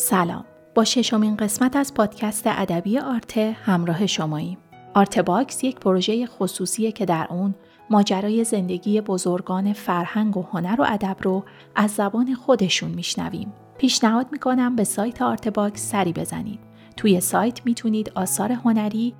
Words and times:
سلام. 0.00 0.44
با 0.74 0.84
ششمین 0.84 1.36
قسمت 1.36 1.76
از 1.76 1.94
پادکست 1.94 2.42
ادبی 2.46 2.98
آرته 2.98 3.56
همراه 3.64 4.06
شماییم. 4.06 4.58
ArtBox 4.94 5.64
یک 5.64 5.80
پروژه 5.80 6.26
خصوصیه 6.26 6.92
که 6.92 7.04
در 7.04 7.26
اون 7.30 7.54
ماجرای 7.90 8.44
زندگی 8.44 9.00
بزرگان 9.00 9.72
فرهنگ 9.72 10.36
و 10.36 10.42
هنر 10.42 10.80
و 10.80 10.84
ادب 10.88 11.16
رو 11.22 11.44
از 11.76 11.90
زبان 11.90 12.34
خودشون 12.34 12.90
میشنویم. 12.90 13.52
پیشنهاد 13.78 14.26
می‌کنم 14.32 14.76
به 14.76 14.84
سایت 14.84 15.22
ArtBox 15.22 15.90
سری 15.90 16.12
بزنید. 16.12 16.60
توی 16.96 17.20
سایت 17.20 17.66
می‌تونید 17.66 18.12
آثار 18.14 18.52
هنری 18.52 19.14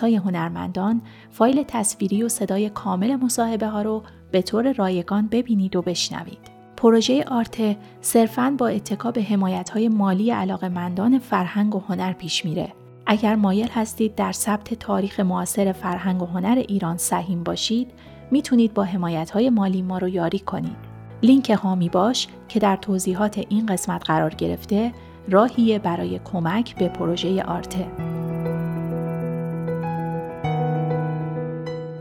های 0.00 0.16
هنرمندان، 0.16 1.02
فایل 1.30 1.62
تصویری 1.62 2.22
و 2.22 2.28
صدای 2.28 2.70
کامل 2.70 3.16
مصاحبه 3.16 3.66
ها 3.66 3.82
رو 3.82 4.02
به 4.30 4.42
طور 4.42 4.72
رایگان 4.72 5.28
ببینید 5.28 5.76
و 5.76 5.82
بشنوید. 5.82 6.57
پروژه 6.80 7.24
آرته 7.24 7.76
صرفاً 8.00 8.54
با 8.58 8.68
اتکا 8.68 9.10
به 9.10 9.26
های 9.72 9.88
مالی 9.88 10.30
علاقمندان 10.30 11.18
فرهنگ 11.18 11.74
و 11.74 11.82
هنر 11.88 12.12
پیش 12.12 12.44
میره. 12.44 12.72
اگر 13.06 13.34
مایل 13.34 13.68
هستید 13.68 14.14
در 14.14 14.32
ثبت 14.32 14.74
تاریخ 14.74 15.20
معاصر 15.20 15.72
فرهنگ 15.72 16.22
و 16.22 16.26
هنر 16.26 16.64
ایران 16.68 16.96
سهیم 16.96 17.42
باشید، 17.42 17.90
می‌تونید 18.30 18.74
با 18.74 18.88
های 19.32 19.50
مالی 19.50 19.82
ما 19.82 19.98
رو 19.98 20.08
یاری 20.08 20.38
کنید. 20.38 20.76
لینک 21.22 21.50
هامی 21.50 21.88
باش 21.88 22.28
که 22.48 22.58
در 22.58 22.76
توضیحات 22.76 23.44
این 23.48 23.66
قسمت 23.66 24.04
قرار 24.06 24.34
گرفته، 24.34 24.92
راهیه 25.28 25.78
برای 25.78 26.20
کمک 26.24 26.76
به 26.76 26.88
پروژه 26.88 27.42
آرته. 27.42 27.86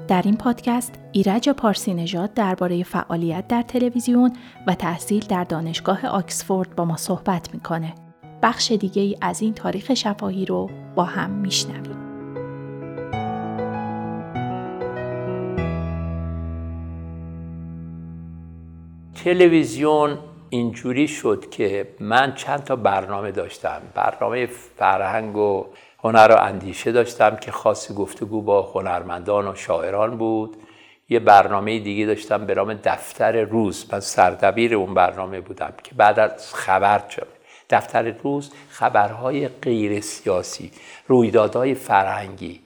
در 0.07 0.21
این 0.25 0.37
پادکست 0.37 0.99
ایرج 1.11 1.49
پارسی 1.49 1.93
نژاد 1.93 2.33
درباره 2.33 2.83
فعالیت 2.83 3.47
در 3.47 3.61
تلویزیون 3.61 4.33
و 4.67 4.75
تحصیل 4.75 5.25
در 5.25 5.43
دانشگاه 5.43 6.05
آکسفورد 6.05 6.75
با 6.75 6.85
ما 6.85 6.97
صحبت 6.97 7.53
می‌کنه. 7.53 7.95
بخش 8.43 8.71
دیگه 8.71 9.01
ای 9.01 9.17
از 9.21 9.41
این 9.41 9.53
تاریخ 9.53 9.93
شفاهی 9.93 10.45
رو 10.45 10.69
با 10.95 11.03
هم 11.03 11.29
میشنویم. 11.29 11.97
تلویزیون 19.23 20.17
اینجوری 20.49 21.07
شد 21.07 21.49
که 21.49 21.87
من 21.99 22.33
چند 22.35 22.63
تا 22.63 22.75
برنامه 22.75 23.31
داشتم 23.31 23.81
برنامه 23.95 24.45
فرهنگ 24.75 25.35
و 25.35 25.65
هنر 26.07 26.31
و 26.31 26.41
اندیشه 26.41 26.91
داشتم 26.91 27.35
که 27.35 27.51
خاصی 27.51 27.93
گفتگو 27.93 28.41
با 28.41 28.61
هنرمندان 28.61 29.47
و 29.47 29.55
شاعران 29.55 30.17
بود. 30.17 30.57
یه 31.09 31.19
برنامه 31.19 31.79
دیگه 31.79 32.05
داشتم 32.05 32.45
به 32.45 32.55
نام 32.55 32.73
دفتر 32.73 33.41
روز. 33.41 33.85
من 33.91 33.99
سردبیر 33.99 34.75
اون 34.75 34.93
برنامه 34.93 35.41
بودم 35.41 35.73
که 35.83 35.95
بعد 35.95 36.19
از 36.19 36.53
خبر 36.53 37.01
شد 37.09 37.27
دفتر 37.69 38.01
روز 38.23 38.51
خبرهای 38.69 39.47
غیر 39.47 40.01
سیاسی 40.01 40.71
رویدادهای 41.07 41.75
فرهنگی 41.75 42.59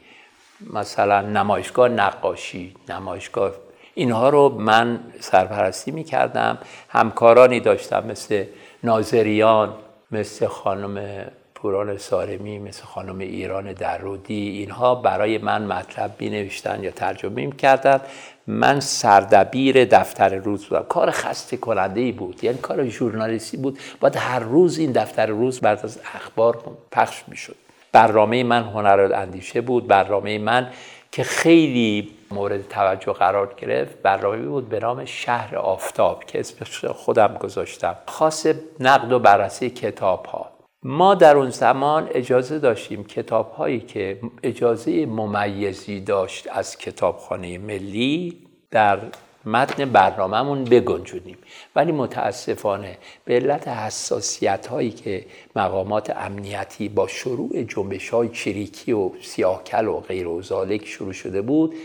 مثلا 0.73 1.21
نمایشگاه 1.21 1.89
نقاشی 1.89 2.75
نمایشگاه 2.89 3.51
اینها 3.93 4.29
رو 4.29 4.49
من 4.49 4.99
سرپرستی 5.19 5.91
می 5.91 6.03
کردم 6.03 6.57
همکارانی 6.89 7.59
داشتم 7.59 8.07
مثل 8.07 8.45
ناظریان 8.83 9.73
مثل 10.11 10.47
خانم 10.47 11.25
پوران 11.61 11.97
سارمی 11.97 12.59
مثل 12.59 12.83
خانم 12.83 13.19
ایران 13.19 13.73
درودی 13.73 14.49
اینها 14.49 14.95
برای 14.95 15.37
من 15.37 15.65
مطلب 15.65 16.11
می 16.19 16.29
نوشتن 16.29 16.83
یا 16.83 16.91
ترجمه 16.91 17.45
می 17.45 17.55
کردن 17.55 18.01
من 18.47 18.79
سردبیر 18.79 19.85
دفتر 19.85 20.35
روز 20.35 20.65
بودم. 20.65 20.85
کار 20.89 21.11
خسته 21.11 21.57
کننده 21.57 22.01
ای 22.01 22.11
بود. 22.11 22.43
یعنی 22.43 22.57
کار 22.57 22.87
ژورنالیستی 22.87 23.57
بود. 23.57 23.79
باید 23.99 24.15
هر 24.15 24.39
روز 24.39 24.77
این 24.77 24.91
دفتر 24.91 25.25
روز 25.25 25.59
بعد 25.59 25.79
از 25.83 25.99
اخبار 26.15 26.59
پخش 26.91 27.23
می 27.27 27.37
شد 27.37 27.55
برنامه 27.91 28.43
من 28.43 28.63
هنر 28.63 29.11
اندیشه 29.15 29.61
بود. 29.61 29.87
برنامه 29.87 30.37
من 30.37 30.71
که 31.11 31.23
خیلی 31.23 32.09
مورد 32.31 32.67
توجه 32.67 33.13
قرار 33.13 33.53
گرفت 33.57 34.01
برنامه 34.01 34.37
بود 34.37 34.69
به 34.69 34.79
نام 34.79 35.05
شهر 35.05 35.55
آفتاب 35.55 36.23
که 36.23 36.39
اسمش 36.39 36.85
خودم 36.85 37.37
گذاشتم. 37.39 37.95
خاص 38.05 38.47
نقد 38.79 39.11
و 39.11 39.19
بررسی 39.19 39.69
کتاب 39.69 40.25
ها 40.25 40.50
ما 40.83 41.15
در 41.15 41.37
اون 41.37 41.49
زمان 41.49 42.09
اجازه 42.13 42.59
داشتیم 42.59 43.03
کتاب 43.03 43.51
هایی 43.51 43.79
که 43.79 44.19
اجازه 44.43 45.05
ممیزی 45.05 45.99
داشت 45.99 46.47
از 46.51 46.77
کتابخانه 46.77 47.57
ملی 47.57 48.37
در 48.71 48.99
متن 49.45 49.85
برنامهمون 49.85 50.63
بگنجونیم. 50.63 51.37
ولی 51.75 51.91
متاسفانه 51.91 52.97
به 53.25 53.35
علت 53.35 53.67
حساسیت 53.67 54.67
هایی 54.67 54.91
که 54.91 55.25
مقامات 55.55 56.09
امنیتی 56.09 56.89
با 56.89 57.07
شروع 57.07 57.63
جنبش 57.63 58.09
های 58.09 58.29
چریکی 58.29 58.91
و 58.91 59.09
سیاکل 59.21 59.87
و 59.87 59.99
غیر 59.99 60.27
و 60.27 60.41
شروع 60.83 61.13
شده 61.13 61.41
بود 61.41 61.75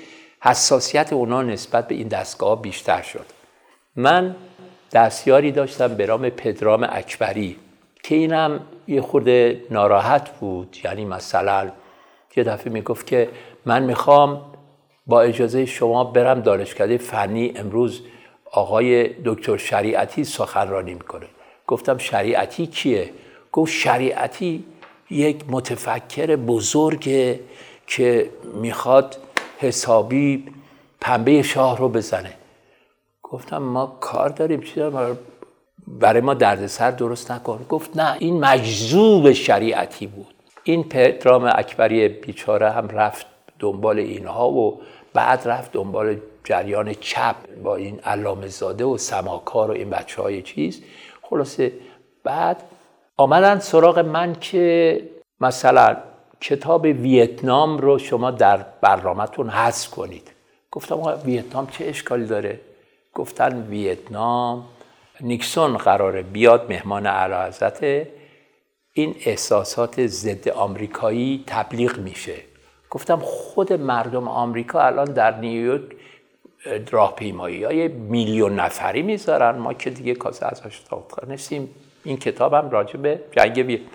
حساسیت 0.40 1.12
اونا 1.12 1.42
نسبت 1.42 1.88
به 1.88 1.94
این 1.94 2.08
دستگاه 2.08 2.62
بیشتر 2.62 3.02
شد. 3.02 3.26
من 3.96 4.36
دستیاری 4.92 5.52
داشتم 5.52 5.94
به 5.94 6.06
نام 6.06 6.30
پدرام 6.30 6.86
اکبری. 6.90 7.56
که 8.08 8.14
اینم 8.14 8.60
یه 8.88 9.00
خورده 9.00 9.62
ناراحت 9.70 10.30
بود. 10.30 10.76
یعنی 10.84 11.04
مثلا 11.04 11.70
یه 12.36 12.44
دفعه 12.44 12.72
می‌گفت 12.72 13.06
که 13.06 13.28
من 13.64 13.82
می‌خوام 13.82 14.40
با 15.06 15.20
اجازه 15.20 15.66
شما 15.66 16.04
برم 16.04 16.40
دانشکده 16.40 16.98
فنی 16.98 17.52
امروز. 17.56 18.02
آقای 18.52 19.08
دکتر 19.24 19.56
شریعتی 19.56 20.24
سخنرانی 20.24 20.94
می‌کنه. 20.94 21.26
گفتم 21.66 21.98
شریعتی 21.98 22.66
کیه؟ 22.66 23.10
گفت 23.52 23.72
شریعتی 23.72 24.64
یک 25.10 25.44
متفکر 25.48 26.36
بزرگه 26.36 27.40
که 27.86 28.30
می‌خواد 28.54 29.16
حسابی 29.58 30.44
پنبه 31.00 31.42
شاه 31.42 31.78
رو 31.78 31.88
بزنه. 31.88 32.32
گفتم 33.22 33.58
ما 33.58 33.96
کار 34.00 34.28
داریم 34.28 34.60
چی 34.60 34.80
داریم؟ 34.80 35.18
برای 35.86 36.20
ما 36.20 36.34
دردسر 36.34 36.90
درست 36.90 37.32
نکن. 37.32 37.66
گفت 37.68 37.96
نه 37.96 38.16
این 38.18 38.40
مجذوب 38.40 39.32
شریعتی 39.32 40.06
بود. 40.06 40.34
این 40.64 40.84
پدرام 40.84 41.44
اکبری 41.54 42.08
بیچاره 42.08 42.70
هم 42.70 42.88
رفت 42.88 43.26
دنبال 43.58 43.98
اینها 43.98 44.50
و 44.50 44.80
بعد 45.14 45.42
رفت 45.44 45.72
دنبال 45.72 46.16
جریان 46.44 46.94
چپ 47.00 47.36
با 47.62 47.76
این 47.76 48.00
علامه 48.00 48.46
زاده 48.46 48.84
و 48.84 48.96
سماکار 48.96 49.70
و 49.70 49.74
این 49.74 49.90
بچه 49.90 50.22
های 50.22 50.42
چیز. 50.42 50.82
خلاصه 51.22 51.72
بعد 52.24 52.62
آمدن 53.16 53.58
سراغ 53.58 53.98
من 53.98 54.36
که 54.40 55.02
مثلا 55.40 55.96
کتاب 56.40 56.82
ویتنام 56.84 57.78
رو 57.78 57.98
شما 57.98 58.30
در 58.30 58.66
برنامهتون 58.80 59.50
حذف 59.50 59.90
کنید. 59.90 60.30
گفتم 60.70 61.20
ویتنام 61.24 61.66
چه 61.66 61.84
اشکالی 61.84 62.26
داره؟ 62.26 62.60
گفتن 63.14 63.66
ویتنام 63.68 64.64
نیکسون 65.20 65.76
قراره 65.76 66.22
بیاد 66.22 66.66
مهمان 66.68 67.06
اعلی 67.06 68.06
این 68.92 69.14
احساسات 69.24 70.06
ضد 70.06 70.48
آمریکایی 70.48 71.44
تبلیغ 71.46 71.98
میشه. 71.98 72.34
گفتم 72.90 73.18
خود 73.22 73.72
مردم 73.72 74.28
آمریکا 74.28 74.80
الان 74.80 75.04
در 75.04 75.40
نیویورک 75.40 75.82
راهپیمایی. 76.90 77.64
های 77.64 77.88
میلیون 77.88 78.60
نفری 78.60 79.02
می‌ذارن؟ 79.02 79.58
ما 79.58 79.74
که 79.74 79.90
دیگه 79.90 80.14
کاسه 80.14 80.46
ازش 80.46 80.80
نیستیم. 81.28 81.68
این 82.04 82.16
کتابم 82.16 82.70
راجع 82.70 82.96
به 82.96 83.20
جنگ 83.32 83.62
بی 83.62 83.86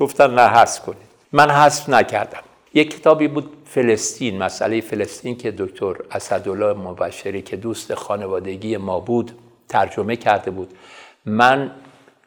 گفتن 0.00 0.34
نه 0.34 0.48
حذف 0.48 0.84
کنید. 0.84 1.08
من 1.32 1.50
حذف 1.50 1.88
نکردم. 1.88 2.42
یک 2.74 2.96
کتابی 2.96 3.28
بود 3.28 3.52
فلسطین 3.64 4.42
مسئله 4.42 4.80
فلسطین 4.80 5.36
که 5.36 5.50
دکتر 5.50 5.94
اسدالله 6.10 6.72
مبشری 6.72 7.42
که 7.42 7.56
دوست 7.56 7.94
خانوادگی 7.94 8.76
ما 8.76 9.00
بود. 9.00 9.32
ترجمه 9.74 10.16
کرده 10.16 10.50
بود. 10.50 10.70
من 11.24 11.70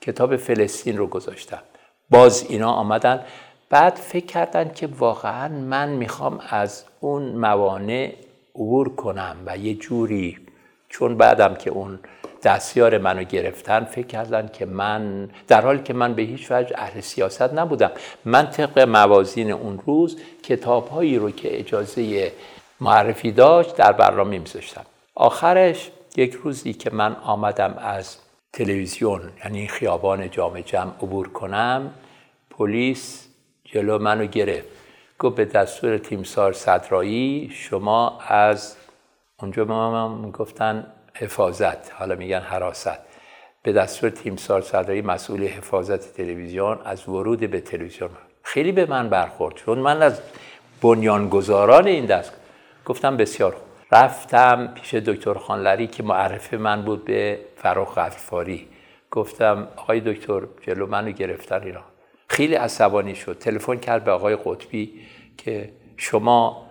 کتاب 0.01 0.37
فلسطین 0.37 0.97
رو 0.97 1.07
گذاشتم. 1.07 1.61
باز 2.09 2.45
اینا 2.49 2.71
آمدن. 2.71 3.23
بعد 3.69 3.95
فکر 3.95 4.25
کردن 4.25 4.71
که 4.75 4.87
واقعا 4.87 5.47
من 5.47 5.89
می‌خوام 5.89 6.39
از 6.49 6.83
اون 6.99 7.23
موانع 7.23 8.13
عبور 8.55 8.95
کنم 8.95 9.35
و 9.45 9.57
یه 9.57 9.73
جوری 9.73 10.37
چون 10.89 11.17
بعدم 11.17 11.55
که 11.55 11.69
اون 11.69 11.99
دستیار 12.43 12.97
منو 12.97 13.23
گرفتن 13.23 13.83
فکر 13.83 14.07
کردن 14.07 14.49
که 14.53 14.65
من 14.65 15.29
در 15.47 15.61
حالی 15.61 15.83
که 15.83 15.93
من 15.93 16.13
به 16.13 16.21
هیچ 16.21 16.51
وجه 16.51 16.75
اهل 16.77 17.01
سیاست 17.01 17.53
نبودم. 17.53 17.91
من 18.25 18.49
طبق 18.49 18.79
موازین 18.79 19.51
اون 19.51 19.79
روز 19.85 20.17
کتابهایی 20.43 21.17
رو 21.17 21.31
که 21.31 21.59
اجازه 21.59 22.31
معرفی 22.81 23.31
داشت 23.31 23.75
در 23.75 23.91
برنامه 23.91 24.39
میذاشتم. 24.39 24.85
آخرش 25.15 25.91
یک 26.17 26.33
روزی 26.33 26.73
که 26.73 26.89
من 26.89 27.15
آمدم 27.15 27.73
از 27.77 28.17
تلویزیون 28.53 29.21
یعنی 29.43 29.67
خیابان 29.67 30.29
جام 30.29 30.61
جمع 30.61 30.91
عبور 31.01 31.29
کنم 31.29 31.93
پلیس 32.49 33.27
جلو 33.63 33.99
منو 33.99 34.25
گرفت. 34.25 34.67
گفت 35.19 35.35
به 35.35 35.45
دستور 35.45 35.97
تیمسار 35.97 36.53
صدرایی 36.53 37.49
شما 37.53 38.19
از 38.19 38.75
اونجا 39.39 39.65
من 39.65 40.11
می‌گفتن 40.11 40.87
حفاظت 41.13 41.93
حالا 41.93 42.15
میگن 42.15 42.39
حراست. 42.39 42.99
به 43.63 43.73
دستور 43.73 44.09
تیمسار 44.09 44.61
صدایی 44.61 45.01
مسئول 45.01 45.43
حفاظت 45.43 46.13
تلویزیون 46.17 46.79
از 46.85 47.09
ورود 47.09 47.39
به 47.39 47.61
تلویزیون 47.61 48.09
خیلی 48.43 48.71
به 48.71 48.85
من 48.85 49.09
برخورد 49.09 49.55
چون 49.55 49.79
من 49.79 50.01
از 50.01 50.21
بنیانگذاران 50.81 51.87
این 51.87 52.05
دست 52.05 52.33
گفتم 52.85 53.17
بسیار 53.17 53.51
خوب. 53.51 53.66
رفتم 53.91 54.67
پیش 54.75 54.93
دکتر 54.93 55.33
خانلری 55.33 55.87
که 55.87 56.03
معرف 56.03 56.53
من 56.53 56.85
بود 56.85 57.05
به 57.05 57.39
فراخ 57.55 57.97
غفاری. 57.97 58.67
گفتم 59.11 59.67
آقای 59.75 59.99
دکتر 59.99 60.41
جلو 60.61 60.87
منو 60.87 61.11
گرفتن 61.11 61.63
اینا. 61.63 61.83
خیلی 62.27 62.55
عصبانی 62.55 63.15
شد. 63.15 63.37
تلفن 63.37 63.75
کرد 63.75 64.03
به 64.03 64.11
آقای 64.11 64.37
قطبی 64.45 64.93
که 65.37 65.69
شما 65.97 66.67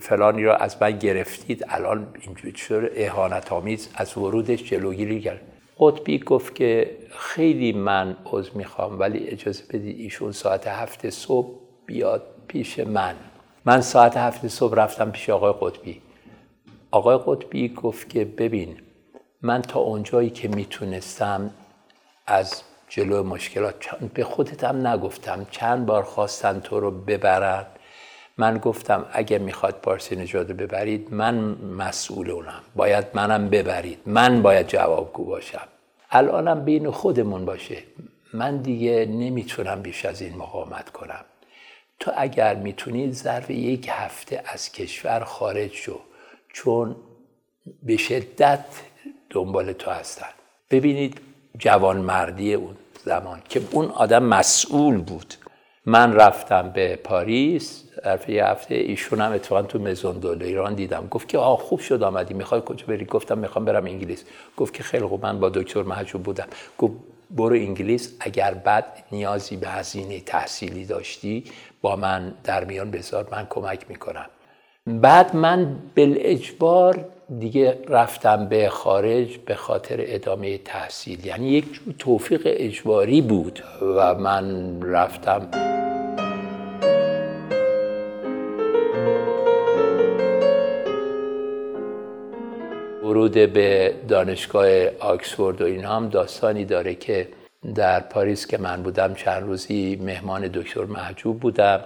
فلانی 0.00 0.44
را 0.44 0.56
از 0.56 0.82
من 0.82 0.98
گرفتید 0.98 1.64
الان 1.68 2.06
اینجوری 2.20 2.56
شده 2.56 2.92
اهانت 2.96 3.52
آمیز 3.52 3.90
از 3.94 4.18
ورودش 4.18 4.64
جلوگیری 4.64 5.20
کرد. 5.20 5.40
قطبی 5.78 6.18
گفت 6.18 6.54
که 6.54 6.96
خیلی 7.10 7.72
من 7.72 8.16
عضو 8.24 8.58
می‌خوام 8.58 8.98
ولی 8.98 9.28
اجازه 9.28 9.64
بدید 9.72 10.00
ایشون 10.00 10.32
ساعت 10.32 10.66
هفت 10.66 11.10
صبح 11.10 11.58
بیاد 11.86 12.22
پیش 12.48 12.78
من. 12.78 13.14
من 13.64 13.80
ساعت 13.80 14.16
هفت 14.16 14.48
صبح 14.48 14.74
رفتم 14.74 15.10
پیش 15.10 15.30
آقای 15.30 15.54
قطبی. 15.60 16.02
آقای 16.90 17.18
قطبی 17.26 17.68
گفت 17.68 18.08
که 18.08 18.24
ببین 18.24 18.76
من 19.42 19.62
تا 19.62 19.80
اونجایی 19.80 20.30
که 20.30 20.48
می‌تونستم 20.48 21.50
از 22.26 22.62
جلو 22.88 23.22
مشکلات 23.22 23.74
به 24.14 24.24
خودت 24.24 24.64
هم 24.64 24.86
نگفتم. 24.86 25.46
چند 25.50 25.86
بار 25.86 26.02
خواستن 26.02 26.60
تو 26.60 26.80
رو 26.80 26.90
ببرن 26.90 27.66
من 28.38 28.58
گفتم 28.58 29.06
اگه 29.12 29.38
می‌خواد 29.38 29.74
پارسی 29.74 30.16
نژاد 30.16 30.46
ببرید 30.46 31.14
من 31.14 31.34
مسئول 31.78 32.30
اونم. 32.30 32.62
باید 32.76 33.04
منم 33.14 33.48
ببرید. 33.48 33.98
من 34.06 34.42
باید 34.42 34.66
جوابگو 34.68 35.24
باشم. 35.24 35.68
الانم 36.10 36.64
بین 36.64 36.90
خودمون 36.90 37.44
باشه. 37.44 37.82
من 38.34 38.56
دیگه 38.56 39.06
نمی‌تونم 39.06 39.82
بیش 39.82 40.04
از 40.04 40.22
این 40.22 40.36
مقاومت 40.36 40.90
کنم. 40.90 41.24
تو 42.00 42.12
اگر 42.16 42.54
می‌تونی 42.54 43.12
ظرف 43.12 43.50
یک 43.50 43.88
هفته 43.90 44.42
از 44.46 44.72
کشور 44.72 45.24
خارج 45.24 45.72
شو. 45.72 46.00
چون 46.52 46.96
به 47.82 47.96
شدت 47.96 48.64
دنبال 49.30 49.72
تو 49.72 49.90
هستن. 49.90 50.28
ببینید 50.70 51.20
جوانمردی 51.58 52.54
اون 52.54 52.76
زمان 53.04 53.42
که 53.48 53.60
اون 53.70 53.86
آدم 53.86 54.22
مسئول 54.22 54.98
بود. 54.98 55.34
من 55.86 56.12
رفتم 56.12 56.70
به 56.70 56.96
پاریس 56.96 57.84
ظرف 58.04 58.28
یه 58.28 58.46
هفته 58.46 58.74
ایشون 58.74 59.20
هم 59.20 59.32
اتفاقا 59.32 59.62
تو 59.62 59.78
مزون 59.78 60.18
دول 60.18 60.42
ایران 60.42 60.74
دیدم. 60.74 61.08
گفت 61.08 61.28
که 61.28 61.38
آه 61.38 61.58
خوب 61.58 61.80
شد 61.80 62.02
آمدی. 62.02 62.34
می‌خوای 62.34 62.62
کجا 62.66 62.86
بری؟ 62.86 63.04
گفتم 63.04 63.38
می‌خوام 63.38 63.64
برم 63.64 63.84
انگلیس. 63.84 64.24
گفت 64.56 64.74
که 64.74 64.82
خیلی 64.82 65.06
خوب 65.06 65.26
من 65.26 65.40
با 65.40 65.48
دکتر 65.48 65.82
محجوب 65.82 66.22
بودم. 66.22 66.46
گفت 66.78 66.92
برو 67.30 67.54
انگلیس 67.54 68.16
اگر 68.20 68.54
بعد 68.54 68.84
نیازی 69.12 69.56
به 69.56 69.68
هزینه 69.68 70.20
تحصیلی 70.20 70.84
داشتی 70.84 71.44
با 71.80 71.96
من 71.96 72.34
در 72.44 72.64
میان 72.64 72.90
بذار 72.90 73.28
من 73.32 73.46
کمک 73.50 73.84
می‌کنم. 73.88 74.26
بعد 74.88 75.36
من 75.36 75.76
بالاجبار 75.96 77.04
دیگه 77.38 77.78
رفتم 77.88 78.46
به 78.48 78.68
خارج 78.68 79.38
به 79.38 79.54
خاطر 79.54 79.96
ادامه 79.98 80.58
تحصیل. 80.58 81.26
یعنی 81.26 81.48
یک 81.48 81.64
توفیق 81.98 82.42
اجباری 82.44 83.20
بود 83.20 83.62
و 83.82 84.14
من 84.14 84.78
رفتم. 84.82 85.48
ورود 93.02 93.32
به 93.32 93.94
دانشگاه 94.08 94.68
آکسفورد 95.00 95.62
و 95.62 95.64
این 95.64 95.84
هم 95.84 96.08
داستانی 96.08 96.64
داره 96.64 96.94
که 96.94 97.28
در 97.74 98.00
پاریس 98.00 98.46
که 98.46 98.58
من 98.58 98.82
بودم 98.82 99.14
چند 99.14 99.42
روزی 99.42 100.00
مهمان 100.02 100.48
دکتر 100.48 100.84
محجوب 100.84 101.40
بودم. 101.40 101.80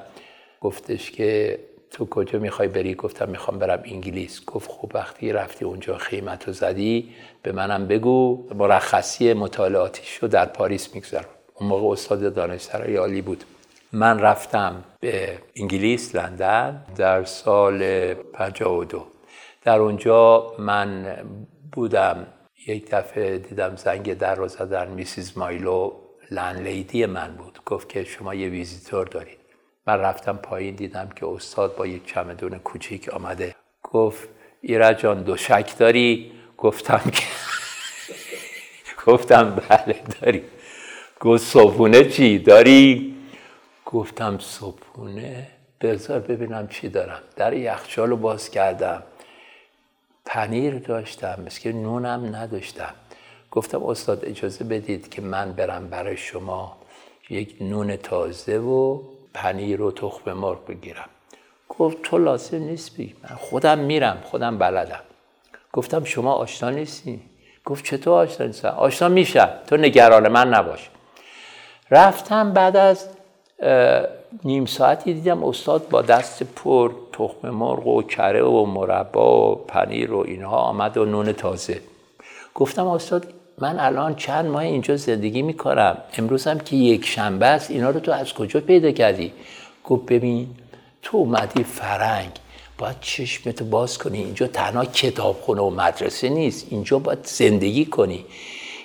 گفتش 0.60 1.10
که 1.10 1.58
تو 1.92 2.06
کجا 2.06 2.38
می‌خوای 2.38 2.68
بری؟ 2.68 2.94
گفتم 2.94 3.28
می‌خوام 3.28 3.58
برم 3.58 3.82
انگلیس. 3.84 4.44
گفت 4.46 4.70
خب 4.70 4.90
وقتی 4.94 5.32
رفتی 5.32 5.64
اونجا 5.64 5.98
خیمت 5.98 6.46
رو 6.46 6.52
زدی 6.52 7.14
به 7.42 7.52
منم 7.52 7.86
بگو 7.86 8.48
مرخصی 8.54 9.32
مطالعاتی 9.32 10.02
شو 10.04 10.26
در 10.26 10.46
پاریس 10.46 10.94
می‌گذارم. 10.94 11.28
اون 11.54 11.68
موقع 11.68 11.92
استاد 11.92 12.34
دانشسرای 12.34 12.96
عالی 12.96 13.22
بود. 13.22 13.44
من 13.92 14.18
رفتم 14.18 14.84
به 15.00 15.38
انگلیس 15.56 16.14
لندن 16.14 16.84
در 16.96 17.24
سال 17.24 18.14
52 18.14 19.06
در 19.62 19.78
اونجا 19.78 20.52
من 20.58 21.16
بودم. 21.72 22.26
یک 22.66 22.90
دفعه 22.90 23.38
دیدم 23.38 23.76
زنگ 23.76 24.18
در 24.18 24.34
رو 24.34 24.48
زدن 24.48 24.88
میسیز 24.88 25.38
مایلو 25.38 25.92
لیدی 26.64 27.06
من 27.06 27.34
بود. 27.34 27.58
گفت 27.66 27.88
که 27.88 28.04
شما 28.04 28.34
یه 28.34 28.48
ویزیتور 28.48 29.06
دارید. 29.06 29.41
من 29.86 29.98
رفتم 29.98 30.36
پایین 30.36 30.74
دیدم 30.74 31.08
که 31.16 31.26
استاد 31.26 31.76
با 31.76 31.86
یک 31.86 32.06
چمدون 32.06 32.58
کوچیک 32.58 33.08
آمده. 33.08 33.54
گفت 33.82 34.28
ایرا 34.60 34.92
جان 34.92 35.22
دو 35.22 35.36
شک 35.36 35.78
داری؟ 35.78 36.32
گفتم 36.58 37.10
که 37.12 37.24
گفتم 39.06 39.54
بله 39.68 39.96
داری. 40.20 40.44
گفت 41.20 41.44
صبحونه 41.44 42.04
چی؟ 42.04 42.38
داری؟ 42.38 43.14
گفتم 43.86 44.38
صبحونه؟ 44.38 45.48
بذار 45.80 46.20
ببینم 46.20 46.68
چی 46.68 46.88
دارم. 46.88 47.20
در 47.36 47.52
یخچال 47.52 48.10
رو 48.10 48.16
باز 48.16 48.50
کردم. 48.50 49.02
پنیر 50.26 50.78
داشتم 50.78 51.42
مثل 51.46 51.72
نونم 51.72 52.36
نداشتم. 52.36 52.94
گفتم 53.50 53.82
استاد 53.84 54.24
اجازه 54.24 54.64
بدید 54.64 55.08
که 55.08 55.22
من 55.22 55.52
برم 55.52 55.88
برای 55.88 56.16
شما 56.16 56.76
یک 57.30 57.56
نون 57.60 57.96
تازه 57.96 58.58
و 58.58 59.11
پنیر 59.34 59.82
و 59.82 59.92
تخم 59.92 60.32
مرغ 60.32 60.66
بگیرم. 60.66 61.08
گفت 61.68 62.02
تو 62.02 62.18
لازم 62.18 62.58
نیست 62.58 62.94
بگی 62.94 63.14
من 63.22 63.36
خودم 63.36 63.78
میرم 63.78 64.18
خودم 64.24 64.58
بلدم. 64.58 65.00
گفتم 65.72 66.04
شما 66.04 66.32
آشنا 66.32 66.70
نیستی؟ 66.70 67.20
گفت 67.64 67.84
چطور 67.84 68.22
آشنا 68.22 68.46
نیستم؟ 68.46 68.68
آشنا 68.68 69.08
میشم. 69.08 69.50
تو 69.66 69.76
نگران 69.76 70.28
من 70.28 70.48
نباش. 70.48 70.90
رفتم 71.90 72.52
بعد 72.52 72.76
از 72.76 73.08
نیم 74.44 74.66
ساعتی 74.66 75.14
دیدم 75.14 75.44
استاد 75.44 75.88
با 75.88 76.02
دست 76.02 76.42
پر 76.42 76.92
تخم 77.12 77.50
مرغ 77.50 77.86
و 77.86 78.02
کره 78.02 78.42
و 78.42 78.64
مربا 78.64 79.52
و 79.52 79.54
پنیر 79.54 80.12
و 80.12 80.18
اینها 80.18 80.56
آمد 80.56 80.96
و 80.96 81.04
نون 81.04 81.32
تازه. 81.32 81.80
گفتم 82.54 82.86
استاد 82.86 83.32
من 83.62 83.78
الان 83.78 84.14
چند 84.14 84.46
ماه 84.46 84.62
اینجا 84.62 84.96
زندگی 84.96 85.42
می‌کنم. 85.42 85.96
امروز 86.18 86.46
هم 86.46 86.58
که 86.60 86.76
یک 86.76 87.06
شنبه 87.06 87.46
است 87.46 87.70
اینا 87.70 87.90
رو 87.90 88.00
تو 88.00 88.12
از 88.12 88.32
کجا 88.32 88.60
پیدا 88.60 88.90
کردی؟ 88.90 89.32
گفت 89.84 90.06
ببین 90.06 90.46
تو 91.02 91.16
اومدی 91.16 91.64
فرنگ. 91.64 92.30
باید 92.78 92.96
چشمتو 93.00 93.64
باز 93.64 93.98
کنی. 93.98 94.18
اینجا 94.18 94.46
تنها 94.46 94.84
کتابخونه 94.84 95.60
و 95.60 95.70
مدرسه 95.70 96.28
نیست. 96.28 96.66
اینجا 96.70 96.98
باید 96.98 97.18
زندگی 97.22 97.84
کنی. 97.84 98.24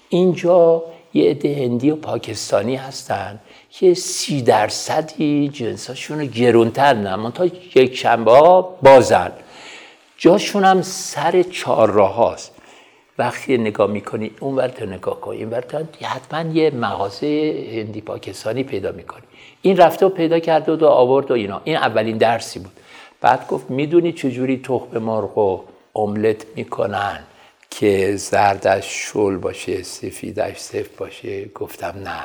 اینجا 0.10 0.84
یه 1.14 1.30
عده 1.30 1.56
هندی 1.56 1.92
و 1.92 1.96
پاکستانی 1.96 2.76
هستن 2.76 3.40
که 3.72 3.94
سی 3.94 4.42
درصدی 4.42 5.50
جنساشون 5.50 6.20
رو 6.20 6.26
گرونتر 6.26 6.94
نه 6.94 7.32
تا 7.32 7.46
یک 7.76 7.96
شنبه 7.96 8.32
ها 8.32 8.62
بازن. 8.62 9.32
جاشون 10.18 10.64
هم 10.64 10.82
سر 10.82 11.44
چهار 11.44 11.92
راه 11.92 12.14
هاست. 12.14 12.57
وقتی 13.18 13.58
نگاه 13.58 13.90
می‌کنی 13.90 14.32
اون 14.40 14.56
ورد 14.56 14.84
نگاه 14.84 15.22
کنی 15.22 15.38
این 15.38 15.50
ورد 15.50 15.98
حتما 16.02 16.52
یه 16.52 16.72
مغازه 16.72 17.28
هندی 17.72 18.02
پاکستانی 18.02 18.64
پیدا 18.64 18.92
می‌کنی. 18.92 19.24
این 19.62 19.78
رفته 19.78 20.06
و 20.06 20.10
پیدا 20.10 20.40
کرده 20.40 20.72
و 20.72 20.86
آورد 20.86 21.32
و 21.32 21.34
اینا. 21.34 21.62
این 21.64 21.76
اولین 21.76 22.18
درسی 22.18 22.60
بود. 22.60 22.72
بعد 23.22 23.48
گفت 23.48 23.70
می‌دونی 23.70 24.14
چجوری 24.14 24.62
تخم 24.64 24.98
مرغ 24.98 25.38
و 25.38 25.64
املت 25.96 26.46
می‌کنن 26.56 27.20
که 27.70 28.16
زردش 28.16 28.86
شل 28.86 29.38
باشه 29.38 29.84
سفیدش 29.84 30.58
سفت 30.58 30.98
باشه؟ 30.98 31.46
گفتم 31.46 31.94
نه. 32.04 32.24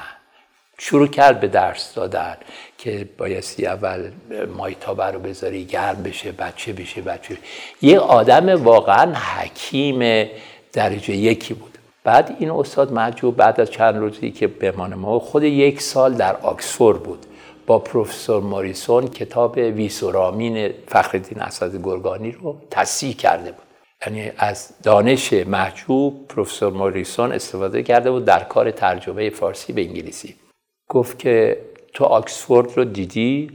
شروع 0.78 1.06
کرد 1.06 1.40
به 1.40 1.48
درس 1.48 1.94
دادن 1.94 2.36
که 2.78 3.08
بایستی 3.18 3.66
اول 3.66 4.10
مایتابه 4.56 5.04
رو 5.04 5.18
بذاری 5.18 5.64
گرم 5.64 6.02
بشه 6.02 6.32
بچه 6.32 6.72
بشه 6.72 7.00
بچه 7.00 7.36
یه 7.82 7.98
آدم 7.98 8.64
واقعا 8.64 9.14
حکیم 9.14 10.28
درجه 10.72 11.16
یکی 11.16 11.54
بود. 11.54 11.78
بعد 12.04 12.36
این 12.38 12.50
استاد 12.50 12.92
محجوب 12.92 13.36
بعد 13.36 13.60
از 13.60 13.70
چند 13.70 13.96
روزی 13.96 14.30
که 14.30 14.46
بمان 14.46 14.94
ما 14.94 15.18
خود 15.18 15.42
یک 15.42 15.80
سال 15.82 16.14
در 16.14 16.36
آکسفورد 16.36 17.02
بود 17.02 17.26
با 17.66 17.78
پروفسور 17.78 18.42
موریسون 18.42 19.08
کتاب 19.08 19.56
ویسورامین 19.56 20.70
فخردین 20.88 21.40
اسد 21.40 21.82
گرگانی 21.82 22.32
رو 22.32 22.56
تصحیح 22.70 23.14
کرده 23.14 23.52
بود. 23.52 23.64
یعنی 24.06 24.32
از 24.38 24.70
دانش 24.82 25.32
محجوب 25.32 26.28
پروفسور 26.28 26.72
موریسون 26.72 27.32
استفاده 27.32 27.82
کرده 27.82 28.10
بود 28.10 28.24
در 28.24 28.44
کار 28.44 28.70
ترجمه 28.70 29.30
فارسی 29.30 29.72
به 29.72 29.82
انگلیسی. 29.82 30.34
گفت 30.88 31.18
که 31.18 31.58
تو 31.92 32.04
آکسفورد 32.04 32.76
رو 32.76 32.84
دیدی؟ 32.84 33.50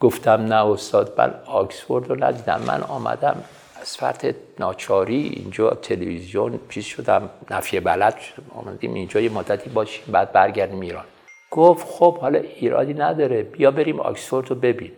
گفتم 0.00 0.30
نه 0.30 0.66
استاد 0.66 1.14
من 1.18 1.34
آکسفورد 1.46 2.08
رو 2.08 2.24
ندیدم. 2.24 2.62
من 2.66 2.82
آمدم 2.82 3.44
از 3.80 3.96
فرط 3.96 4.34
ناچاری 4.58 5.32
اینجا 5.36 5.70
تلویزیون 5.70 6.60
پیش 6.68 6.86
شدم 6.86 7.30
نفی 7.50 7.80
بلد 7.80 8.18
شدم. 8.18 8.46
آمدیم 8.54 8.94
اینجا 8.94 9.20
یه 9.20 9.32
مدتی 9.32 9.70
باشیم 9.70 10.04
بعد 10.12 10.32
برگردیم 10.32 10.80
ایران. 10.80 11.04
گفت 11.50 11.86
خب 11.86 12.18
حالا 12.18 12.38
ایرادی 12.38 12.94
نداره 12.94 13.42
بیا 13.42 13.70
بریم 13.70 14.00
آکسفورد 14.00 14.50
رو 14.50 14.56
ببین. 14.56 14.92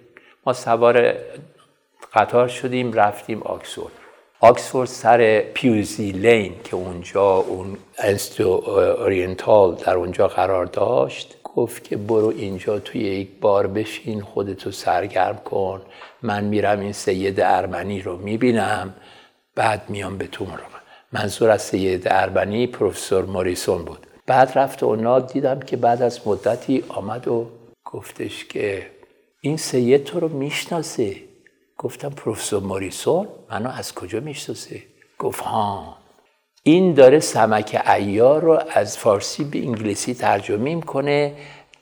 ما 0.46 0.52
سوار 0.52 1.14
قطار 2.14 2.48
شدیم 2.48 2.92
رفتیم 2.92 3.42
آکسفورد. 3.42 3.92
آکسفورد 4.40 4.88
سر 4.88 5.40
Pusey 5.54 6.12
Lane 6.12 6.54
که 6.64 6.76
اونجا 6.76 7.36
اون 7.36 7.76
انستیتو 7.98 8.48
Oriental 8.98 9.74
در 9.74 9.94
اونجا 9.94 10.28
قرار 10.28 10.66
داشت. 10.66 11.39
گفت 11.56 11.84
که 11.84 11.96
برو 11.96 12.28
اینجا 12.28 12.78
توی 12.78 13.00
یک 13.00 13.28
بار 13.40 13.66
بشین 13.66 14.20
خودتو 14.20 14.70
سرگرم 14.70 15.36
کن. 15.36 15.82
من 16.22 16.44
میرم 16.44 16.80
این 16.80 16.92
سید 16.92 17.40
ارمنی 17.40 18.02
رو 18.02 18.16
می‌بینم. 18.16 18.94
بعد 19.54 19.82
میام 19.88 20.18
به 20.18 20.26
تو 20.26 20.44
مراقبه 20.44 20.80
منظور 21.12 21.50
از 21.50 21.62
سید 21.62 22.02
ارمنی 22.06 22.66
پروفسور 22.66 23.24
موریسون 23.24 23.84
بود. 23.84 24.06
بعد 24.26 24.52
رفت 24.58 24.82
اونا 24.82 25.20
دیدم 25.20 25.60
که 25.60 25.76
بعد 25.76 26.02
از 26.02 26.28
مدتی 26.28 26.84
آمد 26.88 27.28
و 27.28 27.50
گفتش 27.84 28.44
که 28.44 28.86
این 29.40 29.56
سید 29.56 30.04
تو 30.04 30.20
رو 30.20 30.28
می‌شناسه. 30.28 31.16
گفتم 31.78 32.10
پروفسور 32.10 32.62
موریسون؟ 32.62 33.28
منو 33.50 33.70
از 33.70 33.94
کجا 33.94 34.20
می‌شناسه؟ 34.20 34.82
گفت 35.18 35.40
ها. 35.40 35.99
این 36.62 36.94
داره 36.94 37.20
سمک 37.20 37.82
ایار 37.96 38.40
رو 38.40 38.58
از 38.74 38.98
فارسی 38.98 39.44
به 39.44 39.58
انگلیسی 39.58 40.14
ترجمه 40.14 40.74
می‌کنه. 40.74 41.32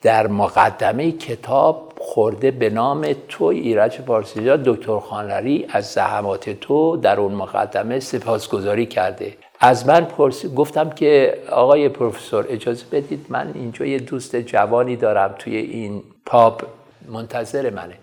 در 0.01 0.27
مقدمه 0.27 1.11
کتاب 1.11 1.93
خورده 1.97 2.51
به 2.51 2.69
نام 2.69 3.07
تو 3.27 3.45
ایرج 3.45 4.01
پارسیجا 4.01 4.57
دکتر 4.57 4.99
خانلری 4.99 5.65
از 5.69 5.85
زحمات 5.85 6.49
تو 6.49 6.97
در 6.97 7.19
اون 7.19 7.33
مقدمه 7.33 7.99
سپاسگزاری 7.99 8.85
کرده. 8.85 9.37
از 9.59 9.87
من 9.87 10.05
پرسی 10.05 10.53
گفتم 10.55 10.89
که 10.89 11.37
آقای 11.51 11.89
پروفسور 11.89 12.45
اجازه 12.49 12.85
بدید 12.91 13.25
من 13.29 13.51
اینجا 13.55 13.85
یه 13.85 13.99
دوست 13.99 14.35
جوانی 14.35 14.95
دارم 14.95 15.35
توی 15.39 15.57
این 15.57 16.03
پاپ 16.25 16.63
منتظر 17.07 17.69
منه. 17.69 17.93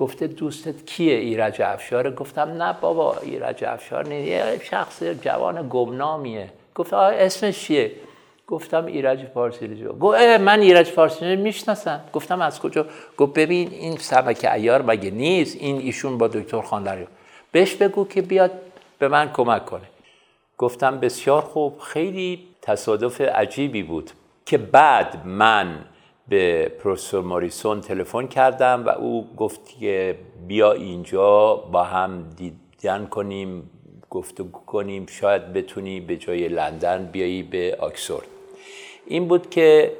گفته 0.00 0.26
دوستت 0.26 0.86
کیه 0.86 1.14
ایرج 1.14 1.62
افشار؟ 1.62 2.10
گفتم 2.14 2.62
نه 2.62 2.72
بابا 2.80 3.16
ایرج 3.22 3.64
افشار 3.64 4.06
نیست. 4.06 4.28
یه 4.28 4.60
شخص 4.64 5.02
جوان 5.02 5.66
گمنامیه. 5.70 6.50
گفت 6.74 6.94
آه 6.94 7.14
اسمش 7.14 7.58
چیه؟ 7.58 7.92
گفتم 8.46 8.86
ایرج 8.86 9.18
جو 9.80 9.92
گفت 9.92 10.20
من 10.20 10.60
ایرج 10.60 10.92
پارسیلی 10.92 11.36
می‌شناسم. 11.36 12.00
گفتم 12.12 12.40
از 12.40 12.60
کجا؟ 12.60 12.86
گفت 13.16 13.32
ببین 13.34 13.70
این 13.70 13.96
سبک 13.96 14.44
ایار 14.54 14.82
مگه 14.82 15.10
نیست؟ 15.10 15.56
این 15.60 15.78
ایشون 15.78 16.18
با 16.18 16.28
دکتر 16.28 16.60
خانلری 16.60 17.06
بهش 17.52 17.74
بگو 17.74 18.08
که 18.08 18.22
بیاد 18.22 18.50
به 18.98 19.08
من 19.08 19.32
کمک 19.32 19.64
کنه. 19.64 19.88
گفتم 20.58 21.00
بسیار 21.00 21.42
خوب. 21.42 21.78
خیلی 21.78 22.46
تصادف 22.62 23.20
عجیبی 23.20 23.82
بود 23.82 24.10
که 24.46 24.58
بعد 24.58 25.26
من 25.26 25.78
به 26.30 26.68
پروفسور 26.68 27.22
موریسون 27.22 27.80
تلفن 27.80 28.26
کردم 28.26 28.86
و 28.86 28.88
او 28.88 29.28
گفت 29.36 29.60
که 29.80 30.18
بیا 30.48 30.72
اینجا 30.72 31.54
با 31.54 31.84
هم 31.84 32.24
دیدن 32.36 33.06
کنیم 33.06 33.70
گفتگو 34.10 34.60
کنیم 34.66 35.06
شاید 35.06 35.52
بتونی 35.52 36.00
به 36.00 36.16
جای 36.16 36.48
لندن 36.48 37.08
بیایی 37.12 37.42
به 37.42 37.76
آکسفورد. 37.80 38.26
این 39.06 39.28
بود 39.28 39.50
که 39.50 39.92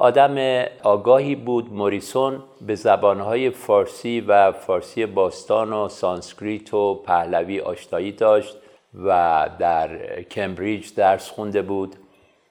آدم 0.00 0.64
آگاهی 0.82 1.34
بود. 1.34 1.72
موریسون 1.72 2.42
به 2.60 2.74
زبانهای 2.74 3.50
فارسی 3.50 4.20
و 4.20 4.52
فارسی 4.52 5.06
باستان 5.06 5.72
و 5.72 5.88
سانسکریت 5.88 6.74
و 6.74 6.94
پهلوی 6.94 7.60
آشنایی 7.60 8.12
داشت 8.12 8.56
و 9.04 9.48
در 9.58 10.22
کمبریج 10.22 10.94
درس 10.94 11.30
خونده 11.30 11.62
بود. 11.62 11.96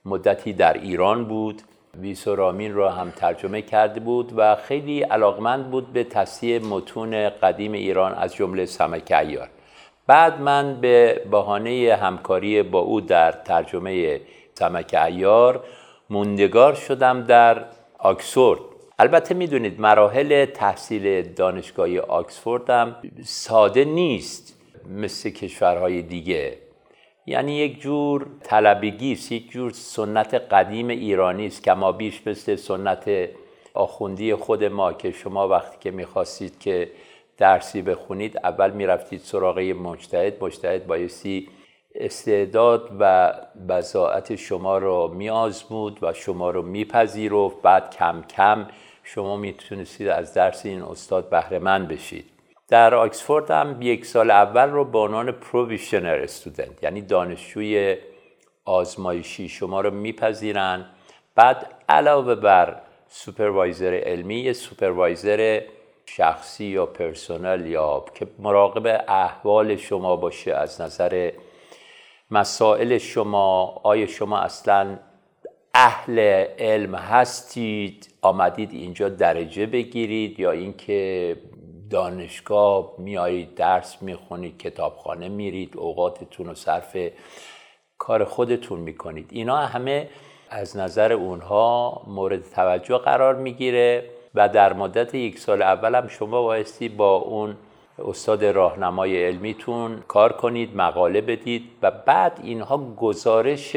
مدتی 0.06 0.53
در 0.53 0.74
ایران 0.74 1.25
بود. 1.25 1.62
ویس 2.00 2.27
و 2.27 2.37
رامین 2.37 2.74
را 2.74 2.91
هم 2.91 3.12
ترجمه 3.12 3.62
کرده 3.62 4.00
بود 4.00 4.34
و 4.36 4.56
خیلی 4.56 5.01
علاقمند 5.01 5.72
بود 5.72 5.94
به 5.94 6.03
تصحیح 6.03 6.65
متون 6.65 7.29
قدیم 7.29 7.72
ایران 7.72 8.13
از 8.13 8.36
جمله 8.36 8.65
سمک 8.65 9.12
عیار. 9.12 9.50
بعد 10.08 10.41
من 10.41 10.82
به 10.82 11.22
بهانه 11.32 11.98
همکاری 12.01 12.63
با 12.63 12.79
او 12.79 13.01
در 13.01 13.32
ترجمه 13.32 14.22
سمک 14.53 14.94
ایار 15.08 15.63
موندگار 16.10 16.74
شدم 16.74 17.24
در 17.24 17.66
آکسفورد. 18.00 18.60
البته 19.00 19.34
می‌دونید 19.34 19.82
مراحل 19.82 20.46
تحصیل 20.46 21.22
دانشگاهی 21.34 22.00
آکسفورد 22.00 22.70
هم 22.70 22.96
ساده 23.25 23.86
نیست 23.86 24.58
مثل 24.89 25.30
کشورهای 25.30 26.01
دیگه. 26.01 26.58
یعنی 27.25 27.58
یک 27.58 27.82
جور 27.82 28.25
طلبگی 28.44 29.12
است 29.12 29.32
یک 29.32 29.51
جور 29.51 29.72
سنت 29.72 30.34
قدیم 30.34 30.88
ایرانی 30.88 31.48
است 31.48 31.63
که 31.63 31.74
ما 31.74 31.92
بیش 31.92 32.28
مثل 32.28 32.56
سنت 32.56 33.30
آخوندی 33.74 34.36
خود 34.36 34.63
ما 34.63 34.94
که 34.94 35.12
شما 35.12 35.48
وقتی 35.48 35.78
که 35.80 35.92
می‌خواستید 35.92 36.60
که 36.60 36.92
درسی 37.38 37.82
بخونید 37.82 38.38
اول 38.38 38.72
می‌رفتید 38.72 39.20
سراغ 39.20 39.60
مجتهد 39.60 40.44
مجتهد 40.44 40.88
بایستی 40.88 41.48
استعداد 41.96 42.89
و 43.00 43.34
بضاعت 43.70 44.36
شما 44.36 44.77
رو 44.77 45.13
میآزمود 45.15 46.00
و 46.01 46.13
شما 46.13 46.50
رو 46.50 46.62
میپذیرفت. 46.62 47.62
بعد 47.62 47.96
کم 47.96 48.22
کم 48.22 48.67
شما 49.03 49.38
می‌تونستید 49.38 50.08
از 50.08 50.34
درس 50.34 50.65
این 50.65 50.81
استاد 50.81 51.29
بهره 51.29 51.60
بشید. 51.60 52.25
در 52.67 52.96
آکسفورد 52.96 53.51
هم 53.51 53.81
یک 53.81 54.05
سال 54.05 54.31
اول 54.31 54.69
رو 54.69 54.86
به 54.86 55.00
عنوان 55.00 55.31
probationer 55.32 56.20
student 56.24 56.84
یعنی 56.84 57.01
دانشجوی 57.01 57.98
آزمایشی 58.65 59.50
شما 59.50 59.81
رو 59.81 59.91
میپذیرن. 59.91 60.86
بعد 61.36 61.65
علاوه 61.89 62.36
بر 62.36 62.81
supervisor 63.08 64.01
علمی 64.03 64.53
supervisor 64.54 65.62
شخصی 66.05 66.65
یا 66.65 66.86
personal 66.86 67.66
یا 67.65 68.05
که 68.15 68.27
مراقب 68.39 69.05
احوال 69.08 69.75
شما 69.75 70.15
باشه 70.15 70.53
از 70.53 70.81
نظر 70.81 71.31
مسائل 72.32 72.98
شما 72.98 73.82
آیا 73.84 74.08
شما 74.08 74.38
اصلا 74.38 75.00
اهل 75.74 76.20
علم 76.60 76.96
هستید؟ 76.96 78.14
آمدید 78.22 78.72
اینجا 78.72 79.10
درجه 79.10 79.66
بگیرید 79.66 80.40
یا 80.40 80.52
اینکه 80.52 81.36
دانشگاه 81.90 82.94
میایید 82.98 83.56
درس 83.56 84.02
می‌خونید 84.02 84.58
کتابخانه 84.58 85.30
میرید 85.30 85.78
اوقاتتون 85.78 86.46
رو 86.46 86.56
صرف 86.56 86.98
کار 87.98 88.24
خودتون 88.24 88.80
می‌کنید؟ 88.80 89.30
اینا 89.32 89.58
همه 89.58 90.10
از 90.50 90.78
نظر 90.78 91.14
اونها 91.14 92.02
مورد 92.08 92.52
توجه 92.56 92.98
قرار 92.98 93.36
می‌گیره 93.36 94.10
و 94.36 94.50
در 94.50 94.74
مدت 94.74 95.16
یک 95.16 95.40
سال 95.40 95.62
اول 95.62 95.96
هم 95.96 96.08
شما 96.08 96.42
بایستی 96.42 96.90
با 96.90 97.16
اون 97.16 97.58
استاد 98.06 98.46
راهنمای 98.46 99.25
علمیتون 99.25 100.03
کار 100.08 100.34
کنید 100.34 100.75
مقاله 100.75 101.22
بدید 101.22 101.63
و 101.82 101.91
بعد 101.91 102.39
اینها 102.44 102.77
گزارش 102.77 103.75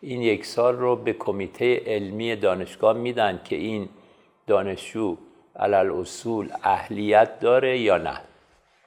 این 0.00 0.22
یک 0.22 0.46
سال 0.46 0.76
رو 0.76 0.96
به 0.96 1.12
کمیته 1.12 1.82
علمی 1.86 2.36
دانشگاه 2.36 2.96
میدن 2.96 3.40
که 3.44 3.56
این 3.56 3.88
دانشجو 4.46 5.16
علل 5.56 5.90
اصول 5.90 6.48
اهلیت 6.62 7.40
داره 7.40 7.78
یا 7.78 7.98
نه. 7.98 8.20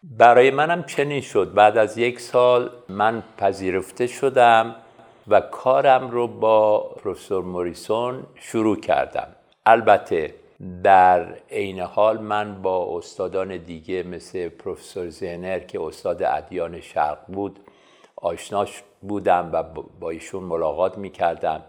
برای 0.04 0.52
منم 0.52 0.84
چنین 0.84 1.22
شد. 1.22 1.54
بعد 1.54 1.78
از 1.78 1.98
یک 1.98 2.20
سال 2.20 2.70
من 2.90 3.24
پذیرفته 3.38 4.08
شدم 4.08 4.76
و 5.28 5.42
کارم 5.42 6.12
رو 6.12 6.28
با 6.28 6.80
پروفسور 6.80 7.44
موریسون 7.44 8.24
شروع 8.36 8.80
کردم. 8.80 9.28
البته 9.66 10.34
در 10.84 11.34
عین 11.52 11.80
حال 11.80 12.22
من 12.22 12.62
با 12.62 12.98
استادان 12.98 13.58
دیگه 13.58 14.04
مثل 14.04 14.50
پروفسور 14.50 15.10
زینر 15.10 15.60
که 15.60 15.82
استاد 15.82 16.24
ادیان 16.24 16.82
شرق 16.82 17.18
بود 17.28 17.60
آشناش 18.16 18.84
بودم 19.02 19.50
و 19.54 19.64
با 20.00 20.10
ایشون 20.10 20.44
ملاقات 20.44 20.98
می 20.98 21.10
کردم 21.10 21.64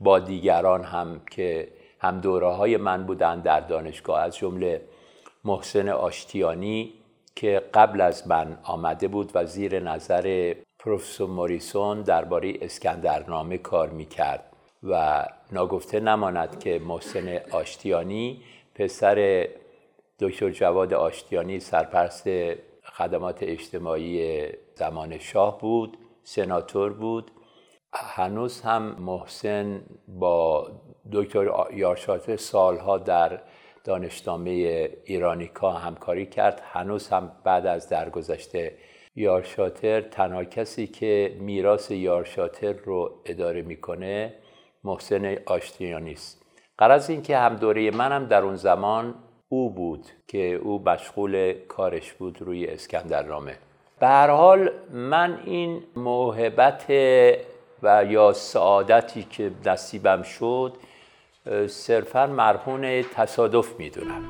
با 0.00 0.18
دیگران 0.18 0.84
هم 0.84 1.20
که 1.30 1.68
هم 2.00 2.20
دوره 2.20 2.48
های 2.48 2.76
من 2.76 3.06
بودن 3.06 3.40
در 3.40 3.60
دانشگاه 3.60 4.20
از 4.20 4.36
جمله 4.36 4.82
محسن 5.44 5.88
آشتیانی 5.88 6.92
که 7.36 7.62
قبل 7.74 8.00
از 8.00 8.28
من 8.28 8.58
آمده 8.62 9.08
بود 9.08 9.30
و 9.34 9.46
زیر 9.46 9.80
نظر 9.80 10.54
پروفسور 10.78 11.30
موریسون 11.30 12.02
درباره 12.02 12.54
اسکندرنامه 12.60 13.58
کار 13.58 13.88
می‌کرد 13.88 14.44
و 14.82 15.24
ناگفته 15.52 16.00
نماند 16.00 16.58
که 16.58 16.78
محسن 16.78 17.40
آشتیانی 17.50 18.42
پسر 18.74 19.48
دکتر 20.18 20.50
جواد 20.50 20.94
آشتیانی 20.94 21.60
سرپرست 21.60 22.28
خدمات 22.84 23.42
اجتماعی 23.42 24.46
زمان 24.74 25.18
شاه 25.18 25.60
بود 25.60 25.98
سناتور 26.22 26.92
بود. 26.92 27.30
هنوز 27.92 28.60
هم 28.60 28.82
محسن 28.98 29.82
با 30.08 30.70
دکتر 31.12 31.48
یارشاتر 31.74 32.36
سالها 32.36 32.98
در 32.98 33.40
دانشنامه 33.84 34.50
ایرانیکا 35.04 35.72
همکاری 35.72 36.26
کرد. 36.26 36.62
هنوز 36.64 37.08
هم 37.08 37.32
بعد 37.44 37.66
از 37.66 37.88
درگذشته 37.88 38.78
یارشاتر 39.16 40.00
تنها 40.00 40.44
کسی 40.44 40.86
که 40.86 41.36
میراث 41.40 41.90
یارشاتر 41.90 42.72
رو 42.72 43.20
اداره 43.24 43.62
می‌کنه 43.62 44.34
محسن 44.84 45.36
آشتیانی 45.46 46.12
است. 46.12 46.42
قرض 46.78 47.10
این 47.10 47.22
که 47.22 47.36
هم 47.36 47.56
دوره 47.56 47.90
منم 47.90 48.26
در 48.26 48.42
اون 48.42 48.56
زمان 48.56 49.14
او 49.48 49.70
بود 49.70 50.06
که 50.28 50.54
او 50.54 50.82
مشغول 50.86 51.52
کارش 51.68 52.12
بود 52.12 52.42
روی 52.42 52.66
اسکندرنامه. 52.66 53.56
به 54.00 54.06
هر 54.06 54.30
حال 54.30 54.70
من 54.92 55.38
این 55.44 55.82
موهبت 55.96 56.84
و 57.82 58.04
یا 58.04 58.32
سعادتی 58.32 59.22
که 59.22 59.50
نصیبم 59.66 60.22
شد 60.22 60.72
صرفا 61.66 62.26
مرهون 62.26 63.02
تصادف 63.02 63.78
می‌دونم. 63.78 64.22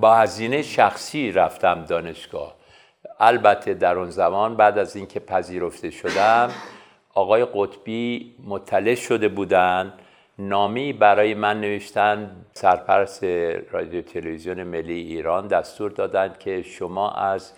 با 0.00 0.14
هزینه 0.14 0.62
شخصی 0.62 1.32
رفتم 1.32 1.84
دانشگاه. 1.84 2.54
البته 3.20 3.74
در 3.74 3.98
اون 3.98 4.10
زمان 4.10 4.56
بعد 4.56 4.78
از 4.78 4.96
اینکه 4.96 5.20
پذیرفته 5.20 5.90
شدم 5.90 6.50
آقای 7.14 7.46
قطبی 7.54 8.34
مطلع 8.44 8.94
شده 8.94 9.28
بودند 9.28 9.92
نامی 10.38 10.92
برای 10.92 11.34
من 11.34 11.60
نوشتن 11.60 12.36
سرپرست 12.52 13.24
رادیو 13.70 14.02
تلویزیون 14.02 14.62
ملی 14.62 15.00
ایران 15.00 15.46
دستور 15.48 15.90
دادند 15.90 16.38
که 16.38 16.62
شما 16.62 17.10
از 17.10 17.52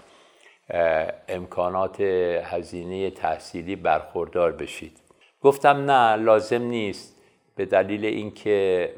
امکانات 1.28 2.00
هزینه 2.00 3.11
تحصیلی 3.11 3.76
برخوردار 3.76 4.52
بشید. 4.52 4.99
گفتم 5.40 5.90
نه 5.90 6.16
لازم 6.16 6.62
نیست. 6.62 7.16
به 7.56 7.66
دلیل 7.66 8.04
اینکه 8.04 8.90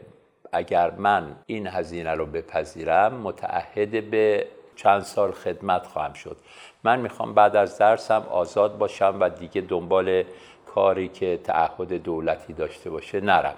اگر 0.55 0.91
من 0.91 1.37
این 1.47 1.67
هزینه 1.67 2.15
رو 2.15 2.27
بپذیرم 2.27 3.15
متعهد 3.15 4.11
به 4.11 4.47
چند 4.77 5.03
سال 5.03 5.33
خدمت 5.33 5.87
خواهم 5.87 6.13
شد. 6.13 6.37
من 6.85 7.01
می‌خوام 7.01 7.35
بعد 7.35 7.57
از 7.57 7.79
درسم 7.79 8.27
آزاد 8.31 8.79
باشم 8.79 9.17
و 9.21 9.29
دیگه 9.29 9.61
دنبال 9.61 10.25
کاری 10.67 11.09
که 11.09 11.41
تعهد 11.45 11.93
دولتی 11.93 12.53
داشته 12.53 12.91
باشه 12.91 13.21
نرم. 13.21 13.55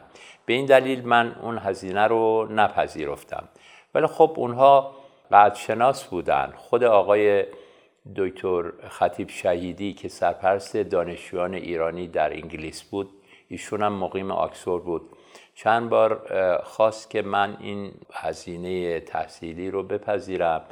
به 0.47 0.53
این 0.53 0.67
دلیل 0.67 1.07
من 1.07 1.37
اون 1.43 1.59
هزینه 1.59 2.07
رو 2.07 2.49
نپذیرفتم. 2.51 3.49
ولی 3.95 4.07
خب 4.07 4.33
اونها 4.37 4.93
شناس 5.55 6.05
بودن. 6.05 6.53
خود 6.57 6.85
آقای 6.85 7.45
دکتر 8.17 8.73
خطیب 8.89 9.29
شهیدی 9.29 9.93
که 9.93 10.09
سرپرست 10.09 10.77
دانشجویان 10.77 11.55
ایرانی 11.55 12.09
در 12.09 12.33
انگلیس 12.33 12.83
بود 12.83 13.11
ایشون 13.49 13.83
هم 13.83 13.93
مقیم 13.93 14.31
آکسفورد 14.31 14.85
بود. 14.85 15.16
چند 15.57 15.91
بار 15.91 16.21
خواست 16.65 17.11
که 17.11 17.23
من 17.23 17.57
این 17.61 17.93
هزینه 18.13 19.01
تحصیلی 19.01 19.71
رو 19.71 19.83
بپذیرم. 19.83 20.63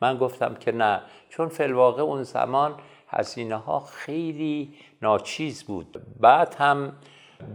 من 0.00 0.18
گفتم 0.18 0.54
که 0.54 0.72
نه 0.72 1.00
چون 1.28 1.48
فلواقع 1.48 2.02
اون 2.02 2.22
زمان 2.22 2.74
هزینه 3.08 3.56
ها 3.56 3.80
خیلی 3.80 4.74
ناچیز 5.02 5.64
بود. 5.64 6.02
بعد 6.20 6.54
هم 6.58 6.92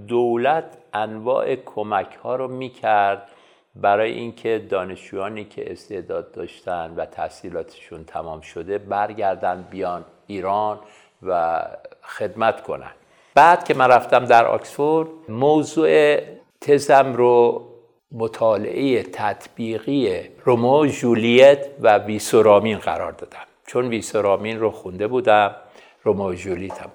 دولت 0.07 0.77
انواع 0.93 1.55
کمک 1.55 2.15
ها 2.23 2.35
رو 2.35 2.47
می‌کرد 2.47 3.29
برای 3.75 4.11
اینکه 4.11 4.65
دانشجویانی 4.69 5.45
که 5.45 5.71
استعداد 5.71 6.31
داشتن 6.31 6.93
و 6.95 7.05
تحصیلاتشون 7.05 8.03
تمام 8.03 8.41
شده 8.41 8.77
برگردن 8.77 9.67
بیان 9.71 10.05
ایران 10.27 10.79
و 11.23 11.61
خدمت 12.03 12.63
کنن. 12.63 12.91
بعد 13.35 13.63
که 13.63 13.73
من 13.73 13.87
رفتم 13.87 14.25
در 14.25 14.45
آکسفورد 14.45 15.09
موضوع 15.29 16.19
تزم 16.61 17.13
رو 17.13 17.65
مطالعه 18.11 19.03
تطبیقی 19.03 20.29
رومو 20.45 20.85
جولیت 20.85 21.67
و 21.79 21.97
ویسورامین 21.97 22.77
قرار 22.77 23.11
دادم. 23.11 23.45
چون 23.67 23.87
ویسورامین 23.87 24.59
رو 24.59 24.71
خونده 24.71 25.07
بودم 25.07 25.55
رومو 26.03 26.33
جولیت 26.33 26.81
هم. 26.81 26.91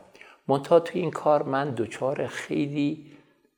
منتها 0.49 0.81
تو 0.81 0.99
این 0.99 1.11
کار 1.11 1.43
من 1.43 1.71
دچار 1.71 2.27
خیلی 2.27 3.07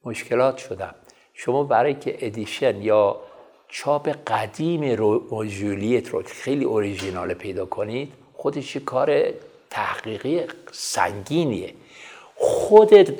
مشکلات 0.04 0.58
شدم. 0.58 0.94
شما 1.34 1.64
برای 1.64 1.94
که 1.94 2.16
ادیشن 2.20 2.82
یا 2.82 3.20
چاپ 3.68 4.08
قدیم 4.26 4.84
رومو 4.84 5.44
جولیت 5.44 6.08
رو 6.08 6.22
خیلی 6.26 6.64
اوریژینال 6.64 7.34
پیدا 7.34 7.66
کنید 7.66 8.12
خودش 8.34 8.76
کار 8.76 9.22
تحقیقی 9.70 10.42
سنگینیه. 10.72 11.74
خودت 12.34 13.10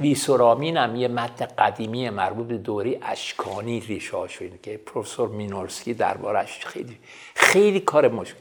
ویسورامین 0.00 0.76
هم 0.76 0.96
یه 0.96 1.08
متن 1.08 1.46
قدیمی 1.58 2.10
مربوط 2.10 2.46
به 2.46 2.56
دوره 2.56 2.98
اشکانی 3.02 3.80
ریشه 3.80 4.28
شده 4.28 4.58
که 4.62 4.76
پروفسور 4.76 5.28
مینورسکی 5.28 5.94
دربارش 5.94 6.66
خیلی 6.66 6.98
خیلی 7.34 7.80
کار 7.80 8.08
مشکل. 8.08 8.38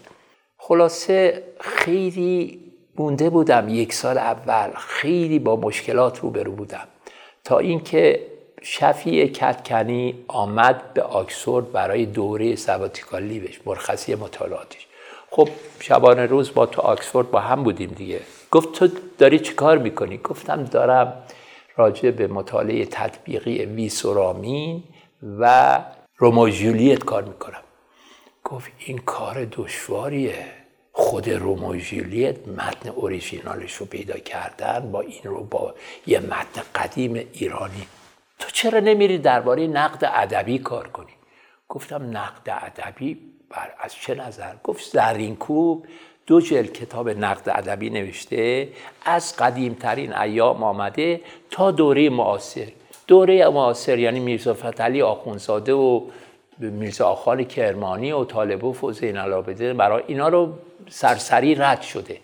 خلاصه 0.58 1.44
خیلی 1.60 2.60
مونده 2.96 3.30
بودم 3.30 3.70
یک 3.70 3.94
سال 3.94 4.18
اول 4.18 4.70
خیلی 4.78 5.40
با 5.40 5.56
مشکلات 5.56 6.20
روبرو 6.20 6.52
بودم. 6.52 6.88
تا 7.44 7.60
اینکه 7.60 8.26
شفیع 8.62 9.28
کتکنی 9.28 10.26
آمد 10.28 10.94
به 10.94 11.02
آکسفورد 11.02 11.72
برای 11.72 12.06
دوره 12.06 12.56
سباتیکال 12.56 13.24
لیوش 13.24 13.62
مرخصی 13.66 14.16
مطالعاتش. 14.16 14.88
خب 15.32 15.50
شبانه 15.80 16.26
روز 16.26 16.54
با 16.54 16.66
تو 16.66 16.82
آکسفورد 16.82 17.32
با 17.32 17.40
هم 17.40 17.64
بودیم 17.64 17.90
دیگه. 17.90 18.20
گفت 18.52 18.72
تو 18.72 18.88
داری 19.18 19.40
چی 19.40 19.54
کار 19.54 19.78
می‌کنی؟ 19.78 20.18
گفتم 20.18 20.64
دارم 20.64 21.14
راجع 21.80 22.12
به 22.12 22.28
مطالعه 22.28 22.86
تطبیقی 22.86 23.66
ویسورامین 23.66 24.84
و 25.40 25.80
رومو 26.18 26.50
جولیت 26.50 27.04
کار 27.04 27.24
می‌کنم. 27.24 27.64
گفت 28.44 28.72
این 28.78 28.98
کار 28.98 29.46
دشواریه. 29.52 30.46
خود 30.92 31.30
رومو 31.30 31.76
جولیت 31.76 32.48
متن 32.48 32.90
اوریژینالش 32.90 33.74
رو 33.74 33.86
پیدا 33.86 34.18
کردن 34.18 34.92
با 34.92 35.02
این 35.02 35.24
رو 35.24 35.44
با 35.44 35.76
یه 36.08 36.20
متن 36.20 36.62
قدیم 36.76 37.14
ایرانی. 37.14 37.88
تو 38.40 38.50
چرا 38.50 38.80
نمیری 38.80 39.18
درباره 39.18 39.68
نقد 39.68 40.12
ادبی 40.14 40.60
کار 40.60 40.88
کنی؟ 40.88 41.14
گفتم 41.70 42.18
نقد 42.18 42.50
ادبی 42.50 43.18
بر 43.50 43.74
از 43.80 43.94
چه 43.94 44.16
نظر؟ 44.16 44.56
گفت 44.64 44.92
زرینکوب 44.92 45.86
دو 46.30 46.42
جلد 46.42 46.74
کتاب 46.74 47.10
نقد 47.10 47.50
ادبی 47.50 47.90
نوشته 47.90 48.68
از 49.06 49.36
قدیمترین 49.36 50.14
ایام 50.14 50.64
آمده 50.64 51.22
تا 51.52 51.72
دوره 51.72 52.10
معاصر. 52.10 52.68
دوره 53.08 53.50
معاصر 53.50 54.00
یعنی 54.00 54.20
میرزا 54.20 54.54
فتلی 54.54 55.02
آخونزاده 55.02 55.74
و 55.74 56.02
میرزا 56.58 57.08
آخان 57.08 57.44
کرمانی 57.44 58.12
و 58.12 58.24
طالبوف 58.24 58.84
و 58.84 58.92
زین 58.92 59.74
برای 59.74 60.04
اینا 60.08 60.28
رو 60.28 60.54
سرسری 60.90 61.56
رد 61.56 61.82
شده. 61.82 62.18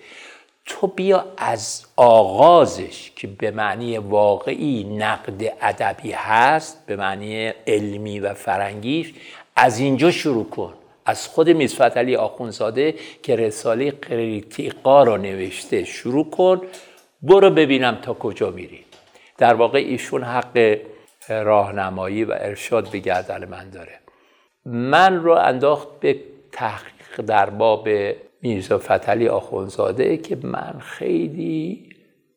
تو 0.66 0.88
بیا 0.88 1.26
از 1.38 1.86
آغازش 1.96 3.12
که 3.16 3.28
به 3.28 3.52
معنی 3.52 3.98
واقعی 3.98 4.84
نقد 4.84 5.54
ادبی 5.62 6.12
هست 6.12 6.86
به 6.86 6.96
معنی 6.96 7.48
علمی 7.68 8.20
و 8.20 8.34
فرنگیش 8.34 9.14
از 9.56 9.80
اینجا 9.80 10.12
شروع 10.12 10.50
کن. 10.50 10.74
از 11.06 11.28
خود 11.28 11.50
میزفت 11.50 11.98
علی 11.98 12.16
آخونزاده 12.16 12.96
که 13.24 13.36
رساله 13.36 13.92
قریتیقا 13.92 15.04
رو 15.04 15.18
نوشته 15.18 15.84
شروع 15.84 16.30
کن. 16.30 16.62
برو 17.22 17.50
ببینم 17.50 17.96
تا 18.02 18.14
کجا 18.14 18.52
میری. 18.52 18.86
در 19.38 19.54
واقع 19.54 19.80
ایشون 19.80 20.24
حق 20.24 20.78
راهنمایی 21.30 22.24
و 22.24 22.36
ارشاد 22.40 22.90
به 22.90 23.00
گردن 23.00 23.46
من 23.46 23.70
داره. 23.70 24.00
من 24.66 25.24
رو 25.24 25.32
انداخت 25.32 25.88
به 26.00 26.20
تحقیق 26.52 27.22
در 27.28 27.50
باب 27.50 27.90
میرزا 28.42 28.78
فتلی 28.78 29.28
آخونزاده 29.28 30.18
که 30.18 30.38
من 30.44 30.80
خیلی 30.80 31.90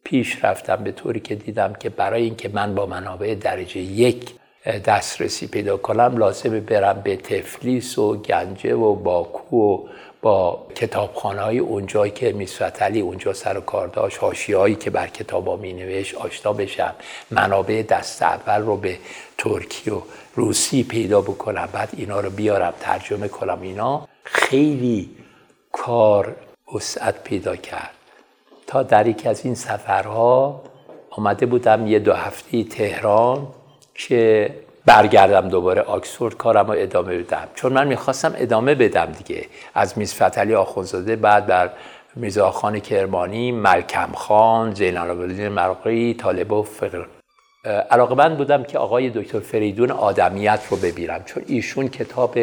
پیش 0.04 0.44
رفتم 0.44 0.76
به 0.76 0.92
طوری 0.92 1.20
که 1.20 1.34
دیدم 1.34 1.72
که 1.72 1.88
برای 1.88 2.22
اینکه 2.22 2.48
من 2.48 2.74
با 2.74 2.86
منابع 2.86 3.34
درجه 3.34 3.80
یک 3.80 4.34
دسترسی 4.66 5.46
پیدا 5.46 5.76
کنم 5.76 6.16
لازمه 6.16 6.60
برم 6.60 7.00
به 7.00 7.16
تفلیس 7.16 7.98
و 7.98 8.16
گنجه 8.16 8.74
و 8.74 8.94
باکو 8.94 9.56
و 9.56 9.88
با 10.22 10.66
کتابخانه 10.74 11.40
های 11.40 11.58
اونجایی 11.58 12.12
که 12.12 12.32
میسوت 12.32 12.82
علی 12.82 13.00
اونجا 13.00 13.32
سر 13.32 13.58
و 13.58 13.60
کار 13.60 13.88
داشت 13.88 14.18
هایی 14.50 14.74
که 14.74 14.90
بر 14.90 15.06
کتابا 15.06 15.56
می 15.56 15.72
نوشت 15.72 16.14
آشنا 16.14 16.52
بشم 16.52 16.94
منابع 17.30 17.82
دست 17.82 18.22
اول 18.22 18.62
رو 18.62 18.76
به 18.76 18.98
ترکی 19.38 19.90
و 19.90 20.02
روسی 20.34 20.82
پیدا 20.82 21.20
بکنم 21.20 21.68
بعد 21.72 21.88
اینا 21.96 22.20
رو 22.20 22.30
بیارم 22.30 22.74
ترجمه 22.80 23.28
کنم 23.28 23.58
اینا 23.62 24.08
خیلی 24.24 25.10
کار 25.72 26.36
وسعت 26.74 27.22
پیدا 27.24 27.56
کرد. 27.56 27.90
تا 28.66 28.82
در 28.82 29.06
یکی 29.06 29.28
از 29.28 29.44
این 29.44 29.54
سفرها 29.54 30.62
آمده 31.10 31.46
بودم 31.46 31.86
یه 31.86 31.98
دو 31.98 32.12
هفته 32.12 32.64
تهران. 32.64 33.46
که 33.98 34.50
برگردم 34.86 35.48
دوباره 35.48 35.82
آکسفورد 35.82 36.36
کارم 36.36 36.66
رو 36.66 36.74
ادامه 36.78 37.18
بدم. 37.18 37.48
چون 37.54 37.72
من 37.72 37.86
می‌خواستم 37.86 38.34
ادامه 38.36 38.74
بدم 38.74 39.06
دیگه. 39.06 39.44
از 39.74 39.98
میز 39.98 40.14
فتلی 40.14 40.54
آخونزاده 40.54 41.16
بعد 41.16 41.46
در 41.46 41.70
میرزا 42.16 42.50
خان 42.50 42.80
کرمانی 42.80 43.52
ملکم 43.52 44.12
خان 44.14 44.74
زین 44.74 44.96
العابدین 44.96 45.48
مرقی 45.48 46.14
طالب 46.14 46.52
و 46.52 46.62
فقر 46.62 47.04
علاقه 47.90 48.14
من 48.14 48.34
بودم 48.34 48.64
که 48.64 48.78
آقای 48.78 49.10
دکتر 49.10 49.40
فریدون 49.40 49.90
آدمیت 49.90 50.60
رو 50.70 50.76
ببینم. 50.76 51.22
چون 51.24 51.42
ایشون 51.46 51.88
کتاب 51.88 52.38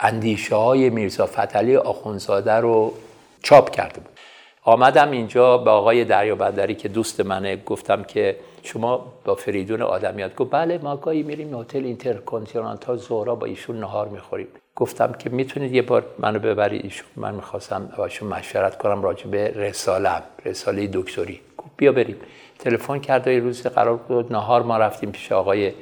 اندیشه 0.00 0.56
های 0.56 0.90
میرزا 0.90 1.26
فتلی 1.26 1.76
آخونزاده 1.76 2.52
رو 2.52 2.94
چاپ 3.42 3.70
کرده 3.70 4.00
بود. 4.00 4.18
آمدم 4.64 5.10
اینجا 5.10 5.58
به 5.58 5.70
آقای 5.70 6.04
دریابندری 6.04 6.74
که 6.74 6.88
دوست 6.88 7.20
منه. 7.20 7.56
گفتم 7.56 8.02
که 8.02 8.36
شما 8.66 9.12
با 9.24 9.34
فریدون 9.34 9.82
آدمیت 9.82 10.34
گفت 10.34 10.50
بله 10.50 10.78
ما 10.78 10.96
گاهی 10.96 11.22
میریم 11.22 11.60
هتل 11.60 11.84
اینترکانتینانتال 11.84 12.96
ظهرا 12.96 13.34
با 13.34 13.46
ایشون 13.46 13.80
نهار 13.80 14.08
می‌خوریم. 14.08 14.46
گفتم 14.76 15.12
که 15.12 15.30
می‌تونید 15.30 15.74
یه 15.74 15.82
بار 15.82 16.04
منو 16.18 16.38
ببرید 16.38 16.84
ایشون. 16.84 17.06
من 17.16 17.34
می‌خواستم 17.34 17.88
باشون 17.96 18.28
مشورت 18.28 18.78
کنم 18.78 19.02
راجع 19.02 19.26
به 19.26 19.48
رساله‌م 19.48 20.22
رساله 20.44 20.86
دکتری. 20.92 21.40
گفت 21.58 21.70
بیا 21.76 21.92
بریم. 21.92 22.16
تلفن 22.58 22.98
کرد 22.98 23.26
یه 23.26 23.38
روز 23.38 23.62
قرار 23.62 23.96
بود 23.96 24.32
نهار 24.32 24.62
ما 24.62 24.78
رفتیم 24.78 25.10
پیش 25.10 25.32
آقای 25.32 25.72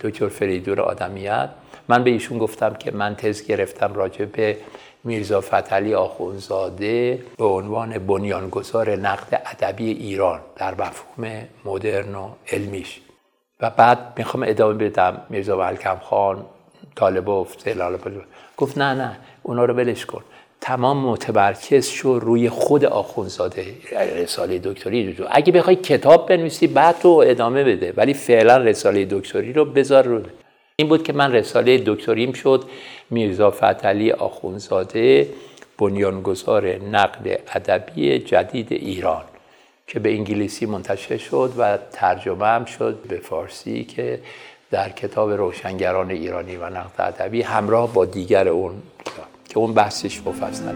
دکتر 0.00 0.28
فریدون 0.28 0.78
آدمیت. 0.78 1.48
من 1.88 2.04
به 2.04 2.10
ایشون 2.10 2.38
گفتم 2.38 2.74
که 2.74 2.90
من 2.90 3.14
تز 3.14 3.46
گرفتم 3.46 3.94
راجع 3.94 4.24
به 4.24 4.56
میرزا 5.04 5.40
فتلی 5.40 5.94
آخونزاده 5.94 7.22
به 7.38 7.44
عنوان 7.44 7.98
بنیانگذار 7.98 8.90
نقد 8.90 9.42
ادبی 9.46 9.90
ایران 9.90 10.40
در 10.56 10.74
مفهوم 10.74 11.42
مدرن 11.64 12.14
و 12.14 12.28
علمیش. 12.52 13.00
و 13.60 13.70
بعد 13.70 13.98
می‌خوام 14.16 14.44
ادامه 14.48 14.74
بدم. 14.74 15.22
میرزا 15.30 15.56
ملکم 15.56 15.96
خان 16.02 16.44
طالب 16.96 17.28
و 17.28 17.46
گفت 18.56 18.78
نه 18.78 18.94
نه 18.94 19.16
اونا 19.42 19.64
رو 19.64 19.74
بلش 19.74 20.06
کن. 20.06 20.22
تمام 20.60 20.96
متمرکز 20.96 21.86
شو 21.86 22.18
روی 22.18 22.48
خود 22.48 22.84
آخونزاده 22.84 23.66
رساله 24.16 24.58
دکتری 24.58 25.12
رو 25.12 25.26
اگه 25.30 25.52
بخوای 25.52 25.76
کتاب 25.76 26.28
بنویسی 26.28 26.66
بعد 26.66 26.98
تو 26.98 27.22
ادامه 27.26 27.64
بده. 27.64 27.92
ولی 27.96 28.14
فعلا 28.14 28.56
رساله 28.56 29.04
دکتری 29.04 29.52
رو 29.52 29.64
بذار 29.64 30.04
رو. 30.04 30.22
این 30.76 30.88
بود 30.88 31.02
که 31.02 31.12
من 31.12 31.32
رساله 31.32 31.82
دکتریم 31.86 32.32
شد 32.32 32.64
میرزا 33.10 33.50
فتلی 33.50 34.12
آخونزاده 34.12 35.28
بنیانگذار 35.78 36.66
نقد 36.66 37.40
ادبی 37.54 38.18
جدید 38.18 38.72
ایران 38.72 39.24
که 39.86 39.98
به 39.98 40.14
انگلیسی 40.14 40.66
منتشر 40.66 41.16
شد 41.16 41.52
و 41.58 41.78
ترجمه 41.92 42.46
هم 42.46 42.64
شد 42.64 42.98
به 43.08 43.16
فارسی 43.16 43.84
که 43.84 44.20
در 44.70 44.88
کتاب 44.88 45.30
روشنگران 45.30 46.10
ایرانی 46.10 46.56
و 46.56 46.64
نقد 46.64 46.92
ادبی 46.98 47.42
همراه 47.42 47.92
با 47.92 48.04
دیگر 48.04 48.48
اون 48.48 48.82
که 49.48 49.58
اون 49.58 49.74
بحثش 49.74 50.20
مفصل 50.26 50.74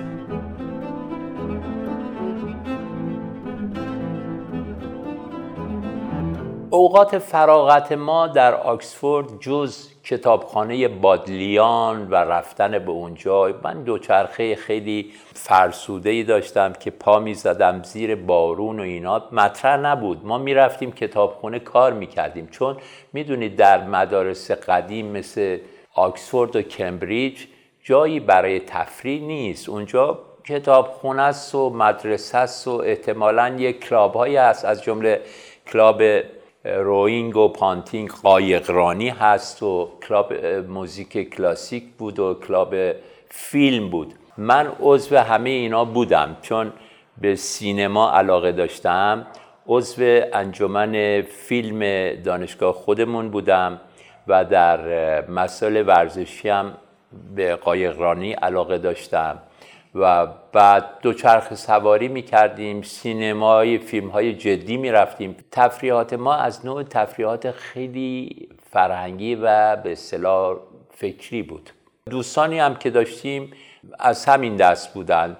اوقات 6.77 7.19
فراغت 7.19 7.93
ما 7.93 8.27
در 8.27 8.55
آکسفورد 8.55 9.41
جز 9.41 9.89
کتابخانه 10.05 10.89
بادلیان 10.89 12.09
و 12.11 12.15
رفتن 12.15 12.79
به 12.79 12.91
اونجا 12.91 13.55
من 13.62 13.83
دوچرخه 13.83 14.55
خیلی 14.55 15.12
فرسوده 15.35 16.11
ای 16.11 16.23
داشتم 16.23 16.73
که 16.73 16.91
پا 16.91 17.19
می 17.19 17.35
زدم 17.35 17.83
زیر 17.83 18.15
بارون 18.15 18.81
و 18.81 18.83
اینا 18.83 19.23
مطرح 19.33 19.77
نبود. 19.77 20.27
ما 20.27 20.39
می 20.39 20.55
رفتیم 20.55 20.93
کتابخونه 20.93 21.59
کار 21.59 21.93
می 21.93 22.07
کردیم 22.07 22.47
چون 22.47 22.77
می‌دونید 23.12 23.57
در 23.57 23.85
مدارس 23.85 24.51
قدیم 24.51 25.07
مثل 25.07 25.59
آکسفورد 25.95 26.57
و 26.57 26.62
کمبریج 26.62 27.47
جایی 27.85 28.21
برای 28.21 28.61
تفریح 28.61 29.23
نیست. 29.23 29.69
اونجا 29.69 30.19
کتابخونه 30.45 31.23
است 31.23 31.55
و 31.55 31.71
مدرسه 31.71 32.39
است 32.39 32.69
و 32.69 32.71
احتمالا 32.71 33.49
یک 33.59 33.89
کلاب 33.89 34.15
هایی 34.15 34.37
هست 34.37 34.65
از 34.65 34.83
جمله 34.83 35.21
club 35.73 36.03
rowing 36.75 37.37
و 37.37 37.49
punting 37.49 38.11
قایقرانی 38.11 39.09
هست 39.09 39.63
و 39.63 39.89
club 40.09 40.33
موزیک 40.69 41.31
کلاسیک 41.31 41.85
بود 41.99 42.19
و 42.19 42.35
club 42.35 42.75
فیلم 43.29 43.91
بود. 43.91 44.15
من 44.39 44.73
عضو 44.81 45.17
همه 45.17 45.51
اینا 45.51 45.85
بودم 45.85 46.37
چون 46.43 46.73
به 47.21 47.35
سینما 47.37 48.11
علاقه 48.13 48.53
داشتم. 48.53 49.27
عضو 49.69 50.03
انجمن 50.33 51.23
فیلم 51.23 52.13
دانشگاه 52.23 52.73
خودمون 52.73 53.31
بودم 53.31 53.81
و 54.29 54.45
در 54.45 55.31
مسائل 55.31 55.85
ورزشی 55.87 56.49
هم 56.49 56.75
به 57.37 57.57
قایقرانی 57.57 58.33
علاقه 58.33 58.79
داشتم. 58.79 59.39
و 59.97 60.27
بعد 60.53 60.85
دوچرخ 61.03 61.55
سواری 61.55 62.09
می 62.09 62.23
کردیم 62.23 62.83
سینمای 62.83 63.79
فیلم 63.79 64.09
های 64.09 64.35
جدی 64.35 64.77
می 64.77 64.91
رفتیم 64.91 65.37
تفریحات 65.51 66.13
ما 66.13 66.35
از 66.35 66.67
نوع 66.67 66.83
تفریحات 66.83 67.51
خیلی 67.51 68.49
فرهنگی 68.71 69.35
و 69.35 69.77
به 69.77 69.93
اصطلاح 69.93 70.57
فکری 70.91 71.43
بود. 71.43 71.71
دوستانی 72.11 72.59
هم 72.59 72.75
که 72.75 72.91
داشتیم 72.91 73.53
از 73.99 74.25
همین 74.25 74.57
دست 74.57 74.95
بودن. 74.95 75.37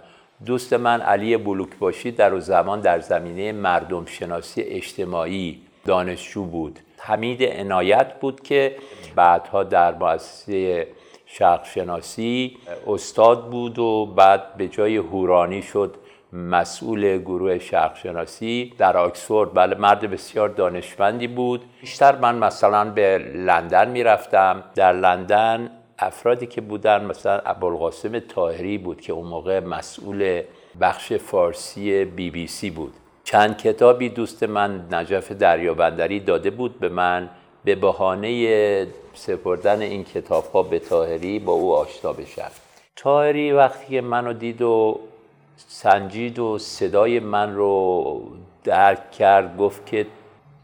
دوست 0.47 0.73
من 0.73 1.01
علی 1.01 1.37
بلوک 1.37 1.79
باشی 1.79 2.11
در 2.11 2.35
و 2.35 2.41
زمان 2.41 2.81
در 2.81 3.01
زمینه 3.01 3.53
مردم 3.53 4.07
شناسی 4.07 4.63
اجتماعی 4.63 5.63
دانشجو 5.85 6.45
بود. 6.45 6.81
حمید 6.99 7.43
عنایت 7.43 8.21
بود 8.21 8.43
که 8.43 8.77
بعدها 9.15 9.65
در 9.65 9.95
مؤسسه 9.95 10.87
شرق 11.27 11.65
شناسی 11.65 12.57
استاد 12.87 13.51
بود 13.51 13.79
و 13.79 14.07
بعد 14.07 14.57
به 14.57 14.69
جای 14.69 14.97
هورانی 14.97 15.63
شد 15.63 15.95
مسئول 16.33 17.19
گروه 17.19 17.59
شرق 17.59 17.97
شناسی 17.97 18.73
در 18.79 18.97
آکسفورد. 18.97 19.55
بله 19.55 19.77
مرد 19.77 20.11
بسیار 20.11 20.49
دانشمندی 20.49 21.27
بود. 21.27 21.65
بیشتر 21.81 22.17
من 22.17 22.39
مثلا 22.39 22.91
به 22.91 23.19
لندن 23.35 23.91
می‌رفتم. 23.91 24.65
در 24.75 24.93
لندن 24.93 25.71
افرادی 25.99 26.47
که 26.47 26.61
بودن 26.61 27.05
مثلا 27.05 27.39
ابوالقاسم 27.47 28.19
طاهری 28.19 28.79
بود 28.79 29.01
که 29.01 29.13
اون 29.13 29.27
موقع 29.27 29.61
مسئول 29.61 30.43
بخش 30.81 31.13
فارسی 31.13 32.05
بی 32.05 32.31
بی 32.31 32.47
سی 32.47 32.71
بود. 32.71 32.93
چند 33.25 33.57
کتابی 33.57 34.09
دوست 34.09 34.43
من 34.43 34.87
نجف 34.91 35.33
دریابندری 35.33 36.21
داده 36.21 36.51
بود 36.51 36.81
به 36.81 36.89
من. 36.89 37.31
به 37.67 37.75
بهانه 37.75 38.87
سپردن 39.15 39.83
این 39.83 40.05
کتاب 40.05 40.45
ها 40.53 40.63
به 40.63 40.79
تاهری 40.79 41.39
با 41.39 41.53
او 41.53 41.75
آشنا 41.75 42.13
بشم. 42.13 42.51
تاهری 42.97 43.53
وقتی 43.53 43.87
که 43.87 44.01
منو 44.01 44.33
دید 44.33 44.63
و 44.63 45.01
سنجید 45.57 46.39
و 46.39 46.59
صدای 46.59 47.21
من 47.21 47.55
رو 47.55 48.23
درک 48.65 49.11
کرد 49.11 49.57
گفت 49.57 49.87
که 49.87 50.07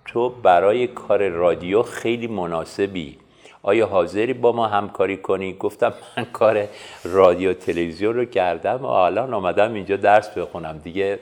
تو 0.04 0.28
برای 0.28 0.86
کار 0.86 1.28
رادیو 1.28 1.82
خیلی 1.82 2.26
مناسبی. 2.26 3.18
آیا 3.62 3.86
حاضری 3.86 4.32
با 4.32 4.52
ما 4.52 4.66
همکاری 4.66 5.16
کنی؟ 5.16 5.52
گفتم 5.52 5.94
من 6.16 6.24
کار 6.24 6.68
رادیو 7.04 7.54
تلویزیون 7.54 8.14
رو 8.14 8.24
کردم 8.24 8.76
و 8.82 8.86
الان 8.86 9.34
آمدم 9.34 9.74
اینجا 9.74 9.96
درس 9.96 10.28
بخونم. 10.28 10.78
دیگه 10.78 11.18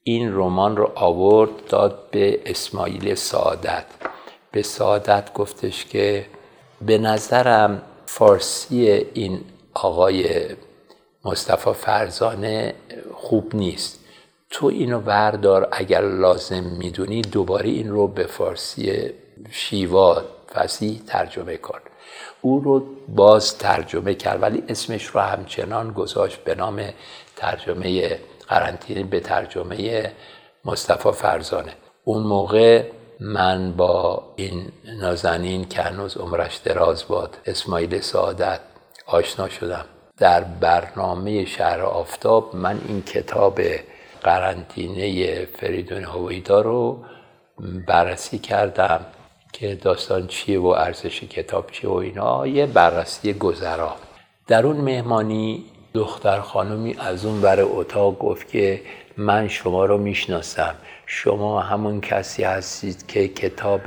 این 0.02 0.32
رمان 0.32 0.76
رو 0.76 0.92
آورد 0.94 1.50
داد 1.68 2.10
به 2.10 2.40
اسماعیل 2.46 3.14
سعادت. 3.14 3.84
به 4.52 4.62
سعادت 4.62 5.32
گفتش 5.32 5.84
که 5.84 6.26
به 6.80 6.98
نظرم 6.98 7.82
فارسی 8.06 8.88
این 9.14 9.40
آقای 9.82 10.46
مصطفی 11.24 11.72
فرزانه 11.72 12.74
خوب 13.14 13.54
نیست. 13.54 14.00
تو 14.50 14.66
اینو 14.66 15.00
بردار 15.00 15.68
اگر 15.72 16.00
لازم 16.00 16.64
می‌دونی 16.64 17.22
دوباره 17.22 17.68
این 17.68 17.90
رو 17.90 18.08
به 18.08 18.26
فارسی 18.26 19.10
شیوا 19.50 20.22
فصیح 20.54 21.00
ترجمه 21.06 21.56
کن. 21.56 21.78
او 22.40 22.60
رو 22.60 22.86
باز 23.08 23.58
ترجمه 23.58 24.14
کرد 24.14 24.42
ولی 24.42 24.62
اسمش 24.68 25.06
رو 25.06 25.20
همچنان 25.20 25.92
گذاشت 25.92 26.36
به 26.36 26.54
نام 26.54 26.82
ترجمه 27.36 28.18
قرنطینه 28.48 29.02
به 29.02 29.20
ترجمه 29.20 30.12
مصطفی 30.64 31.12
فرزانه. 31.12 31.72
اون 32.04 32.22
موقع 32.22 32.84
من 33.20 33.72
با 33.72 34.22
این 34.36 34.72
نازنین 35.00 35.68
که 35.68 35.82
هنوز 35.82 36.16
عمرش 36.16 36.56
دراز 36.56 37.08
باد 37.08 37.36
اسماعیل 37.46 38.00
سعادت 38.00 38.60
آشنا 39.06 39.48
شدم. 39.48 39.84
در 40.18 40.40
برنامه 40.40 41.44
شهر 41.44 41.80
آفتاب 41.80 42.56
من 42.56 42.80
این 42.88 43.02
کتاب 43.02 43.60
قرنطینه 44.22 45.44
فریدون 45.44 46.04
هویدا 46.04 46.60
رو 46.60 47.04
بررسی 47.86 48.38
کردم 48.38 49.00
که 49.52 49.74
داستان 49.74 50.26
چیه 50.26 50.60
و 50.60 50.66
ارزش 50.66 51.20
کتاب 51.24 51.70
چیه 51.70 51.90
و 51.90 51.94
اینا. 51.94 52.46
یه 52.46 52.66
بررسی 52.66 53.32
گذرا. 53.32 53.94
در 54.46 54.66
اون 54.66 54.76
مهمانی 54.76 55.64
دختر 55.94 56.40
خانمی 56.40 56.96
از 56.98 57.24
اون 57.24 57.40
بر 57.40 57.60
اتاق 57.60 58.18
گفت 58.18 58.48
که 58.48 58.82
من 59.16 59.48
شما 59.48 59.84
رو 59.84 59.98
می‌شناسم. 59.98 60.74
شما 61.06 61.60
همون 61.60 62.00
کسی 62.00 62.44
هستید 62.44 63.06
که 63.06 63.28
کتاب 63.28 63.80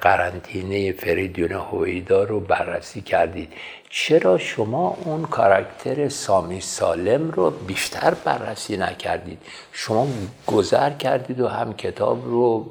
قرنطینه 0.00 0.92
فریدون 0.92 1.52
هویدا 1.52 2.24
رو 2.24 2.40
بررسی 2.40 3.00
کردید. 3.00 3.52
چرا 3.90 4.38
شما 4.38 4.96
اون 5.04 5.22
کاراکتر 5.22 6.08
سامی 6.08 6.60
سالم 6.60 7.30
رو 7.30 7.50
بیشتر 7.50 8.14
بررسی 8.24 8.76
نکردید؟ 8.76 9.38
شما 9.72 10.06
گذر 10.46 10.90
کردید 10.90 11.40
و 11.40 11.48
هم 11.48 11.72
کتاب 11.72 12.24
رو 12.24 12.70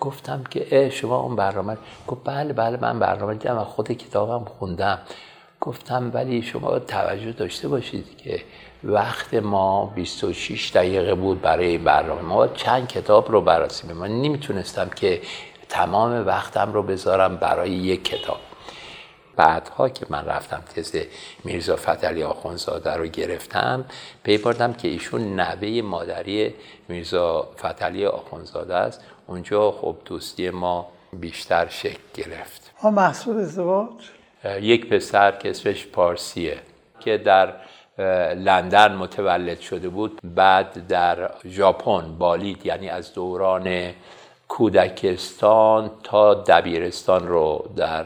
گفتم 0.00 0.44
که 0.50 0.90
شما 0.90 1.20
اون 1.20 1.36
برنامه 1.36 1.76
گفت 2.06 2.20
بله 2.24 2.52
بله 2.52 2.78
من 2.80 2.98
برنامه 2.98 3.34
دیدم 3.34 3.58
و 3.58 3.64
خود 3.64 3.92
کتابم 3.92 4.44
خوندم. 4.44 4.98
گفتم 5.60 6.10
ولی 6.14 6.42
شما 6.42 6.78
توجه 6.78 7.32
داشته 7.32 7.68
باشید 7.68 8.16
که 8.18 8.40
وقت 8.84 9.34
ما 9.34 9.92
26 9.94 10.70
دقیقه 10.74 11.14
بود 11.14 11.40
برای 11.40 11.78
برنامه. 11.78 12.22
ما 12.22 12.48
چند 12.48 12.88
کتاب 12.88 13.30
رو 13.30 13.40
بررسی 13.40 13.92
من 13.92 14.22
نمی‌تونستم 14.22 14.88
که 14.88 15.20
تمام 15.74 16.26
وقتم 16.26 16.72
رو 16.72 16.82
بذارم 16.82 17.36
برای 17.36 17.70
یک 17.70 18.04
کتاب. 18.04 18.38
بعدها 19.36 19.88
که 19.88 20.06
من 20.08 20.24
رفتم 20.24 20.62
تز 20.74 20.96
میرزا 21.44 21.76
فتلی 21.76 22.22
آخونزاده 22.22 22.96
رو 22.96 23.06
گرفتم 23.06 23.84
پی 24.22 24.38
بردم 24.38 24.72
که 24.72 24.88
ایشون 24.88 25.40
نوه 25.40 25.82
مادری 25.82 26.54
میرزا 26.88 27.48
فتلی 27.58 28.06
آخونزاده 28.06 28.74
است. 28.74 29.00
اونجا 29.26 29.70
خب 29.70 29.96
دوستی 30.04 30.50
ما 30.50 30.88
بیشتر 31.12 31.68
شکل 31.68 32.02
گرفت. 32.14 32.72
ما 32.82 32.90
محصول 32.90 33.40
ازدواج؟ 33.40 33.88
یک 34.60 34.88
پسر 34.88 35.30
که 35.30 35.50
اسمش 35.50 35.86
پارسیه 35.86 36.58
که 37.00 37.18
در 37.18 37.54
لندن 38.34 38.94
متولد 38.94 39.60
شده 39.60 39.88
بود 39.88 40.20
بعد 40.24 40.86
در 40.86 41.30
ژاپن 41.46 42.18
بالید 42.18 42.66
یعنی 42.66 42.88
از 42.88 43.14
دوران 43.14 43.94
کودکستان 44.48 45.90
تا 46.02 46.34
دبیرستان 46.34 47.28
رو 47.28 47.64
در 47.76 48.04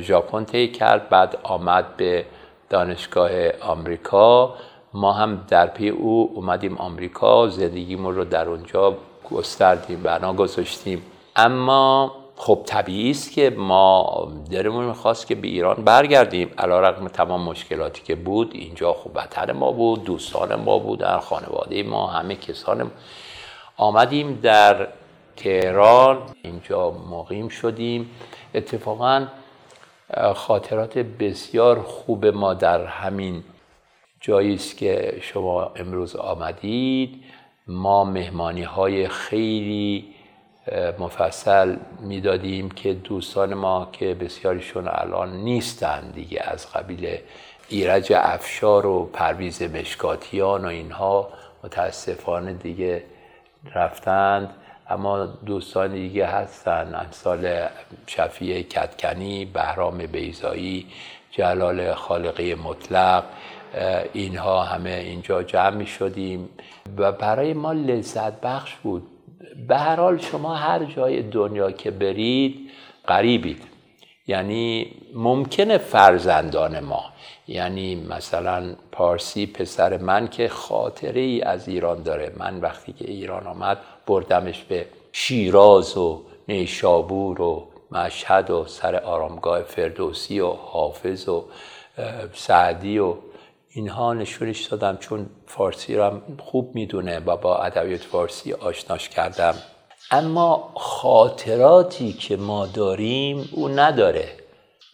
ژاپن 0.00 0.44
طی 0.44 0.68
کرد 0.68 1.08
بعد 1.08 1.38
آمد 1.42 1.96
به 1.96 2.24
دانشگاه 2.70 3.30
آمریکا. 3.60 4.54
ما 4.94 5.12
هم 5.12 5.44
در 5.48 5.66
پی 5.66 5.88
او 5.88 6.32
اومدیم 6.34 6.76
آمریکا 6.76 7.48
زندگیمون 7.48 8.14
رو 8.14 8.24
در 8.24 8.48
اونجا 8.48 8.94
گستردیم 9.30 10.02
بنا 10.02 10.32
گذاشتیم. 10.32 11.02
اما 11.36 12.12
خب 12.36 12.62
طبیعی 12.66 13.10
است 13.10 13.32
که 13.32 13.50
ما 13.50 14.28
دلمون 14.50 14.84
می‌خواست 14.84 15.26
که 15.26 15.34
به 15.34 15.48
ایران 15.48 15.74
برگردیم. 15.84 16.50
علا 16.58 16.80
رقم 16.80 17.08
تمام 17.08 17.42
مشکلاتی 17.42 18.02
که 18.02 18.14
بود 18.14 18.50
اینجا 18.54 18.92
خب 18.92 19.10
وطن 19.14 19.52
ما 19.52 19.72
بود 19.72 20.04
دوستان 20.04 20.54
ما 20.54 20.78
بودن 20.78 21.18
خانواده 21.18 21.82
ما 21.82 22.06
همه 22.06 22.34
کسان 22.34 22.90
آمدیم 23.76 24.40
در 24.42 24.88
تهران 25.36 26.18
اینجا 26.42 26.90
مقیم 26.90 27.48
شدیم. 27.48 28.10
اتفاقا 28.54 29.26
خاطرات 30.34 30.98
بسیار 30.98 31.82
خوب 31.82 32.26
ما 32.26 32.54
در 32.54 32.84
همین 32.84 33.44
جایی 34.20 34.54
است 34.54 34.76
که 34.76 35.18
شما 35.20 35.72
امروز 35.76 36.16
آمدید. 36.16 37.24
ما 37.66 38.04
مهمانی 38.04 38.62
های 38.62 39.08
خیلی 39.08 40.04
مفصل 40.98 41.76
می‌دادیم 42.00 42.70
که 42.70 42.94
دوستان 42.94 43.54
ما 43.54 43.88
که 43.92 44.14
بسیاریشون 44.14 44.88
الان 44.88 45.36
نیستند 45.36 46.12
دیگه 46.14 46.42
از 46.44 46.72
قبیل 46.72 47.18
ایرج 47.68 48.12
افشار 48.16 48.86
و 48.86 49.10
پرویز 49.12 49.62
مشکاتیان 49.62 50.64
و 50.64 50.68
اینها 50.68 51.28
متاسفانه 51.64 52.52
دیگه 52.52 53.02
رفتند. 53.74 54.54
اما 54.90 55.26
دوستان 55.26 55.92
دیگه 55.92 56.26
هستن 56.26 56.94
امثال 56.94 57.66
شفیع 58.06 58.62
کتکنی 58.62 59.44
بهرام 59.44 59.98
بیزایی 59.98 60.86
جلال 61.30 61.94
خالقی 61.94 62.54
مطلق 62.54 63.24
اینها 64.12 64.62
همه 64.62 64.90
اینجا 64.90 65.42
جمع 65.42 65.70
می 65.70 65.86
شدیم 65.86 66.48
و 66.96 67.12
برای 67.12 67.52
ما 67.52 67.72
لذت 67.72 68.40
بخش 68.40 68.74
بود. 68.74 69.02
به 69.68 69.76
هر 69.78 69.96
حال 69.96 70.18
شما 70.18 70.54
هر 70.54 70.84
جای 70.84 71.22
دنیا 71.22 71.70
که 71.70 71.90
برید 71.90 72.70
غریبید. 73.08 73.62
یعنی 74.26 74.92
ممکنه 75.14 75.78
فرزندان 75.78 76.80
ما 76.80 77.04
یعنی 77.48 77.94
مثلا 77.94 78.74
پارسی 78.92 79.46
پسر 79.46 79.96
من 79.96 80.28
که 80.28 80.48
خاطره 80.48 81.20
ای 81.20 81.42
از 81.42 81.68
ایران 81.68 82.02
داره. 82.02 82.32
من 82.36 82.60
وقتی 82.60 82.92
که 82.92 83.10
ایران 83.10 83.46
آمد 83.46 83.78
بردمش 84.06 84.64
به 84.64 84.86
شیراز 85.12 85.96
و 85.96 86.22
نیشابور 86.48 87.40
و 87.40 87.68
مشهد 87.90 88.50
و 88.50 88.64
سر 88.66 88.96
آرامگاه 88.96 89.62
فردوسی 89.62 90.40
و 90.40 90.48
حافظ 90.48 91.28
و 91.28 91.44
سعدی 92.34 92.98
و 92.98 93.14
اینها 93.70 94.14
نشونش 94.14 94.64
دادم 94.64 94.96
چون 94.96 95.26
فارسی 95.46 95.94
را 95.94 96.20
خوب 96.38 96.74
می‌دونه 96.74 97.18
و 97.18 97.36
با 97.36 97.56
ادبیات 97.56 98.00
فارسی 98.00 98.52
آشناش 98.52 99.08
کردم. 99.08 99.54
اما 100.10 100.72
خاطراتی 100.76 102.12
که 102.12 102.36
ما 102.36 102.66
داریم 102.66 103.48
او 103.52 103.68
نداره. 103.68 104.28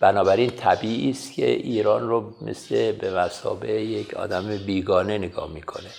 بنابراین 0.01 0.51
طبیعی 0.51 1.11
است 1.11 1.35
که 1.35 1.51
ایران 1.51 2.09
رو 2.09 2.33
مثل 2.43 2.93
به 2.93 3.19
مسابه 3.19 3.83
یک 3.83 4.15
آدم 4.15 4.57
بیگانه 4.57 5.19
نگاه 5.19 5.51
می‌کنه. 5.51 5.91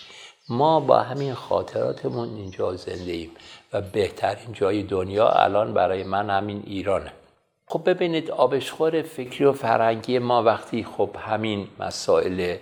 ما 0.49 0.79
با 0.79 0.99
همین 0.99 1.33
خاطراتمون 1.33 2.35
اینجا 2.35 2.75
زنده 2.75 3.11
ایم 3.11 3.31
و 3.73 3.81
بهترین 3.81 4.53
جای 4.53 4.83
دنیا 4.83 5.29
الان 5.29 5.73
برای 5.73 6.03
من 6.03 6.29
همین 6.29 6.63
ایرانه. 6.65 7.11
خب 7.67 7.89
ببینید 7.89 8.31
آبشخور 8.31 9.01
فکری 9.01 9.45
و 9.45 9.51
فرهنگی 9.51 10.19
ما 10.19 10.43
وقتی 10.43 10.83
خب 10.83 11.09
همین 11.19 11.67
مسائل 11.79 12.57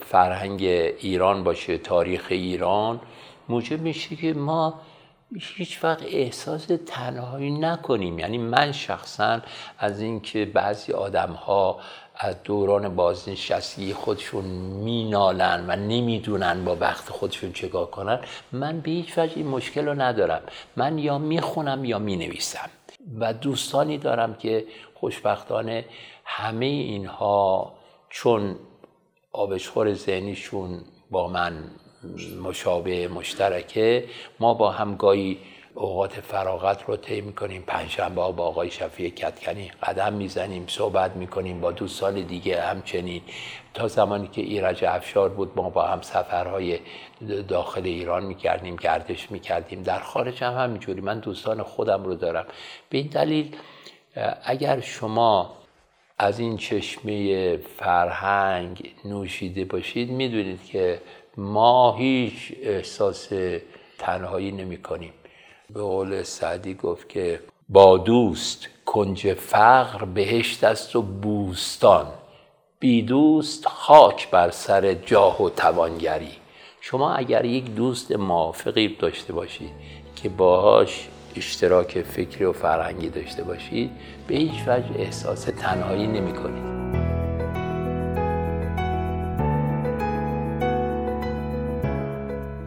فرهنگ 0.00 0.62
ایران 0.62 1.44
باشه 1.44 1.78
تاریخ 1.78 2.26
ایران 2.30 3.00
موجب 3.48 3.80
میشه 3.80 4.16
که 4.16 4.34
ما 4.34 4.80
هیچ 5.56 5.84
وقت 5.84 6.02
احساس 6.02 6.66
تنهایی 6.86 7.50
نکنیم. 7.50 8.18
یعنی 8.18 8.38
من 8.38 8.72
شخصا 8.72 9.40
از 9.78 10.00
اینکه 10.00 10.44
بعضی 10.44 10.92
آدم 10.92 11.32
ها 11.32 11.80
از 12.20 12.42
دوران 12.44 12.96
بازنشستگی 12.96 13.92
خودشون 13.92 14.44
مینالن 14.44 15.64
و 15.68 15.76
نمی‌دونن 15.76 16.64
با 16.64 16.76
وقت 16.76 17.10
خودشون 17.10 17.52
چگاه 17.52 17.90
کنن. 17.90 18.20
من 18.52 18.80
به 18.80 18.90
هیچ 18.90 19.18
وجه 19.18 19.32
این 19.36 19.46
مشکل 19.46 19.86
رو 19.86 19.94
ندارم. 20.02 20.42
من 20.76 20.98
یا 20.98 21.18
می‌خونم 21.18 21.84
یا 21.84 21.98
می‌نویسم. 21.98 22.70
و 23.20 23.32
دوستانی 23.32 23.98
دارم 23.98 24.34
که 24.34 24.64
خوشبختانه 24.94 25.84
همه 26.24 26.66
اینها 26.66 27.72
چون 28.10 28.56
آبشخور 29.32 29.94
ذهنیشون 29.94 30.80
با 31.10 31.28
من 31.28 31.64
مشابه 32.42 33.08
مشترکه 33.08 34.04
ما 34.40 34.54
با 34.54 34.70
هم 34.70 34.96
گاهی 34.96 35.38
اوقات 35.80 36.20
فراغت 36.20 36.84
رو 36.86 36.96
طی 36.96 37.20
می‌کنیم. 37.20 37.64
پنجشنبه 37.66 38.14
با 38.14 38.44
آقای 38.44 38.70
شفیع 38.70 39.08
کتکنی 39.10 39.70
قدم 39.82 40.12
می‌زنیم 40.12 40.64
صحبت 40.68 41.16
می‌کنیم 41.16 41.60
با 41.60 41.72
دوستان 41.72 42.14
دیگه 42.14 42.60
همچنین. 42.60 43.22
تا 43.74 43.88
زمانی 43.88 44.28
که 44.28 44.42
ایرج 44.42 44.84
افشار 44.84 45.28
بود 45.28 45.52
ما 45.56 45.70
با 45.70 45.86
هم 45.86 46.00
سفرهای 46.00 46.78
داخل 47.48 47.84
ایران 47.84 48.24
می‌کردیم 48.24 48.76
گردش 48.76 49.30
می‌کردیم. 49.30 49.82
در 49.82 49.98
خارج 49.98 50.44
هم 50.44 50.54
همینجوری. 50.64 51.00
من 51.00 51.18
دوستان 51.18 51.62
خودم 51.62 52.04
رو 52.04 52.14
دارم. 52.14 52.46
به 52.90 52.98
این 52.98 53.06
دلیل 53.06 53.56
اگر 54.44 54.80
شما 54.80 55.54
از 56.18 56.38
این 56.38 56.56
چشمه 56.56 57.56
فرهنگ 57.56 58.94
نوشیده 59.04 59.64
باشید 59.64 60.10
می‌دونید 60.10 60.64
که 60.64 61.00
ما 61.36 61.96
هیچ 61.96 62.52
احساس 62.62 63.28
تنهایی 63.98 64.52
نمی 64.52 64.82
کنیم 64.82 65.12
به 65.74 65.82
قول 65.82 66.22
سعدی 66.22 66.74
گفت 66.74 67.08
که 67.08 67.40
با 67.68 67.98
دوست 67.98 68.68
کنج 68.86 69.32
فقر 69.32 70.04
بهشت 70.04 70.64
است 70.64 70.96
و 70.96 71.02
بوستان 71.02 72.06
بی 72.80 73.02
دوست 73.02 73.66
خاک 73.66 74.30
بر 74.30 74.50
سر 74.50 74.94
جاه 74.94 75.42
و 75.42 75.50
توانگری 75.50 76.32
شما 76.80 77.12
اگر 77.12 77.44
یک 77.44 77.74
دوست 77.74 78.12
موافقی 78.12 78.88
داشته 78.88 79.32
باشید 79.32 79.70
که 80.16 80.28
باهاش 80.28 81.08
اشتراک 81.36 82.02
فکری 82.02 82.44
و 82.44 82.52
فرهنگی 82.52 83.08
داشته 83.08 83.44
باشید 83.44 83.90
به 84.26 84.34
هیچ 84.34 84.62
وجه 84.66 84.90
احساس 84.96 85.44
تنهایی 85.44 86.06
نمی 86.06 86.32
کنید. 86.32 86.68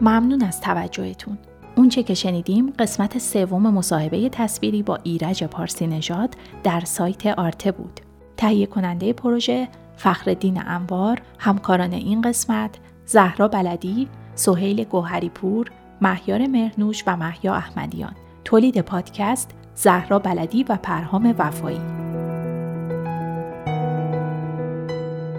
ممنون 0.00 0.42
از 0.42 0.60
توجهتون. 0.60 1.38
اونچه 1.76 2.02
که 2.02 2.14
شنیدیم 2.14 2.72
قسمت 2.78 3.18
سوم 3.18 3.62
مصاحبه 3.62 4.28
تصویری 4.28 4.82
با 4.82 4.98
ایرج 5.02 5.44
پارسی 5.44 5.86
نژاد 5.86 6.36
در 6.62 6.80
سایت 6.80 7.26
آرته 7.26 7.72
بود. 7.72 8.00
تهیه 8.36 8.66
کننده 8.66 9.12
پروژه 9.12 9.68
فخردین 9.96 10.62
انوار، 10.66 11.22
همکاران 11.38 11.92
این 11.92 12.22
قسمت 12.22 12.70
زهرا 13.06 13.48
بلدی، 13.48 14.08
سهیل 14.34 14.84
گوهریپور، 14.84 15.70
مهیار 16.00 16.46
مرنوش 16.46 17.04
و 17.06 17.16
محیا 17.16 17.54
احمدیان. 17.54 18.12
تولید 18.44 18.80
پادکست 18.80 19.50
زهرا 19.74 20.18
بلدی 20.18 20.64
و 20.64 20.78
پرهام 20.82 21.34
وفایی. 21.38 21.80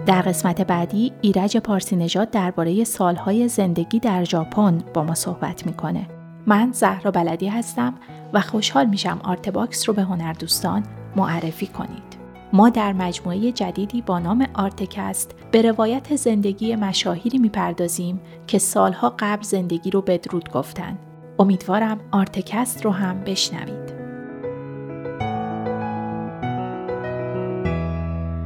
در 0.06 0.22
قسمت 0.22 0.60
بعدی 0.60 1.12
ایرج 1.20 1.56
پارسی 1.56 1.96
نژاد 1.96 2.30
درباره 2.30 2.84
سالهای 2.84 3.48
زندگی 3.48 3.98
در 3.98 4.24
ژاپن 4.24 4.78
با 4.94 5.02
ما 5.02 5.14
صحبت 5.14 5.66
می‌کنه. 5.66 6.06
من 6.46 6.72
زهرا 6.72 7.10
بلدی 7.10 7.48
هستم 7.48 7.94
و 8.32 8.40
خوشحال 8.40 8.86
میشم 8.86 9.20
ArtBox 9.24 9.88
رو 9.88 9.94
به 9.94 10.02
هنردوستان 10.02 10.82
معرفی 11.16 11.66
کنید. 11.66 12.24
ما 12.52 12.68
در 12.70 12.92
مجموعه 12.92 13.52
جدیدی 13.52 14.02
با 14.02 14.18
نام 14.18 14.46
ArtCast 14.54 15.34
به 15.50 15.62
روایت 15.62 16.16
زندگی 16.16 16.76
مشاهیری 16.76 17.38
می‌پردازیم 17.38 18.20
که 18.46 18.58
سالها 18.58 19.14
قبل 19.18 19.42
زندگی 19.42 19.90
رو 19.90 20.00
بدرود 20.00 20.50
گفتن. 20.52 20.98
امیدوارم 21.38 22.00
ArtCast 22.10 22.84
رو 22.84 22.90
هم 22.90 23.20
بشنوید. 23.20 23.94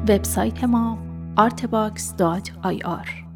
وبسایت 0.09 0.65
ما 0.65 0.99
artbox.ir 1.37 3.28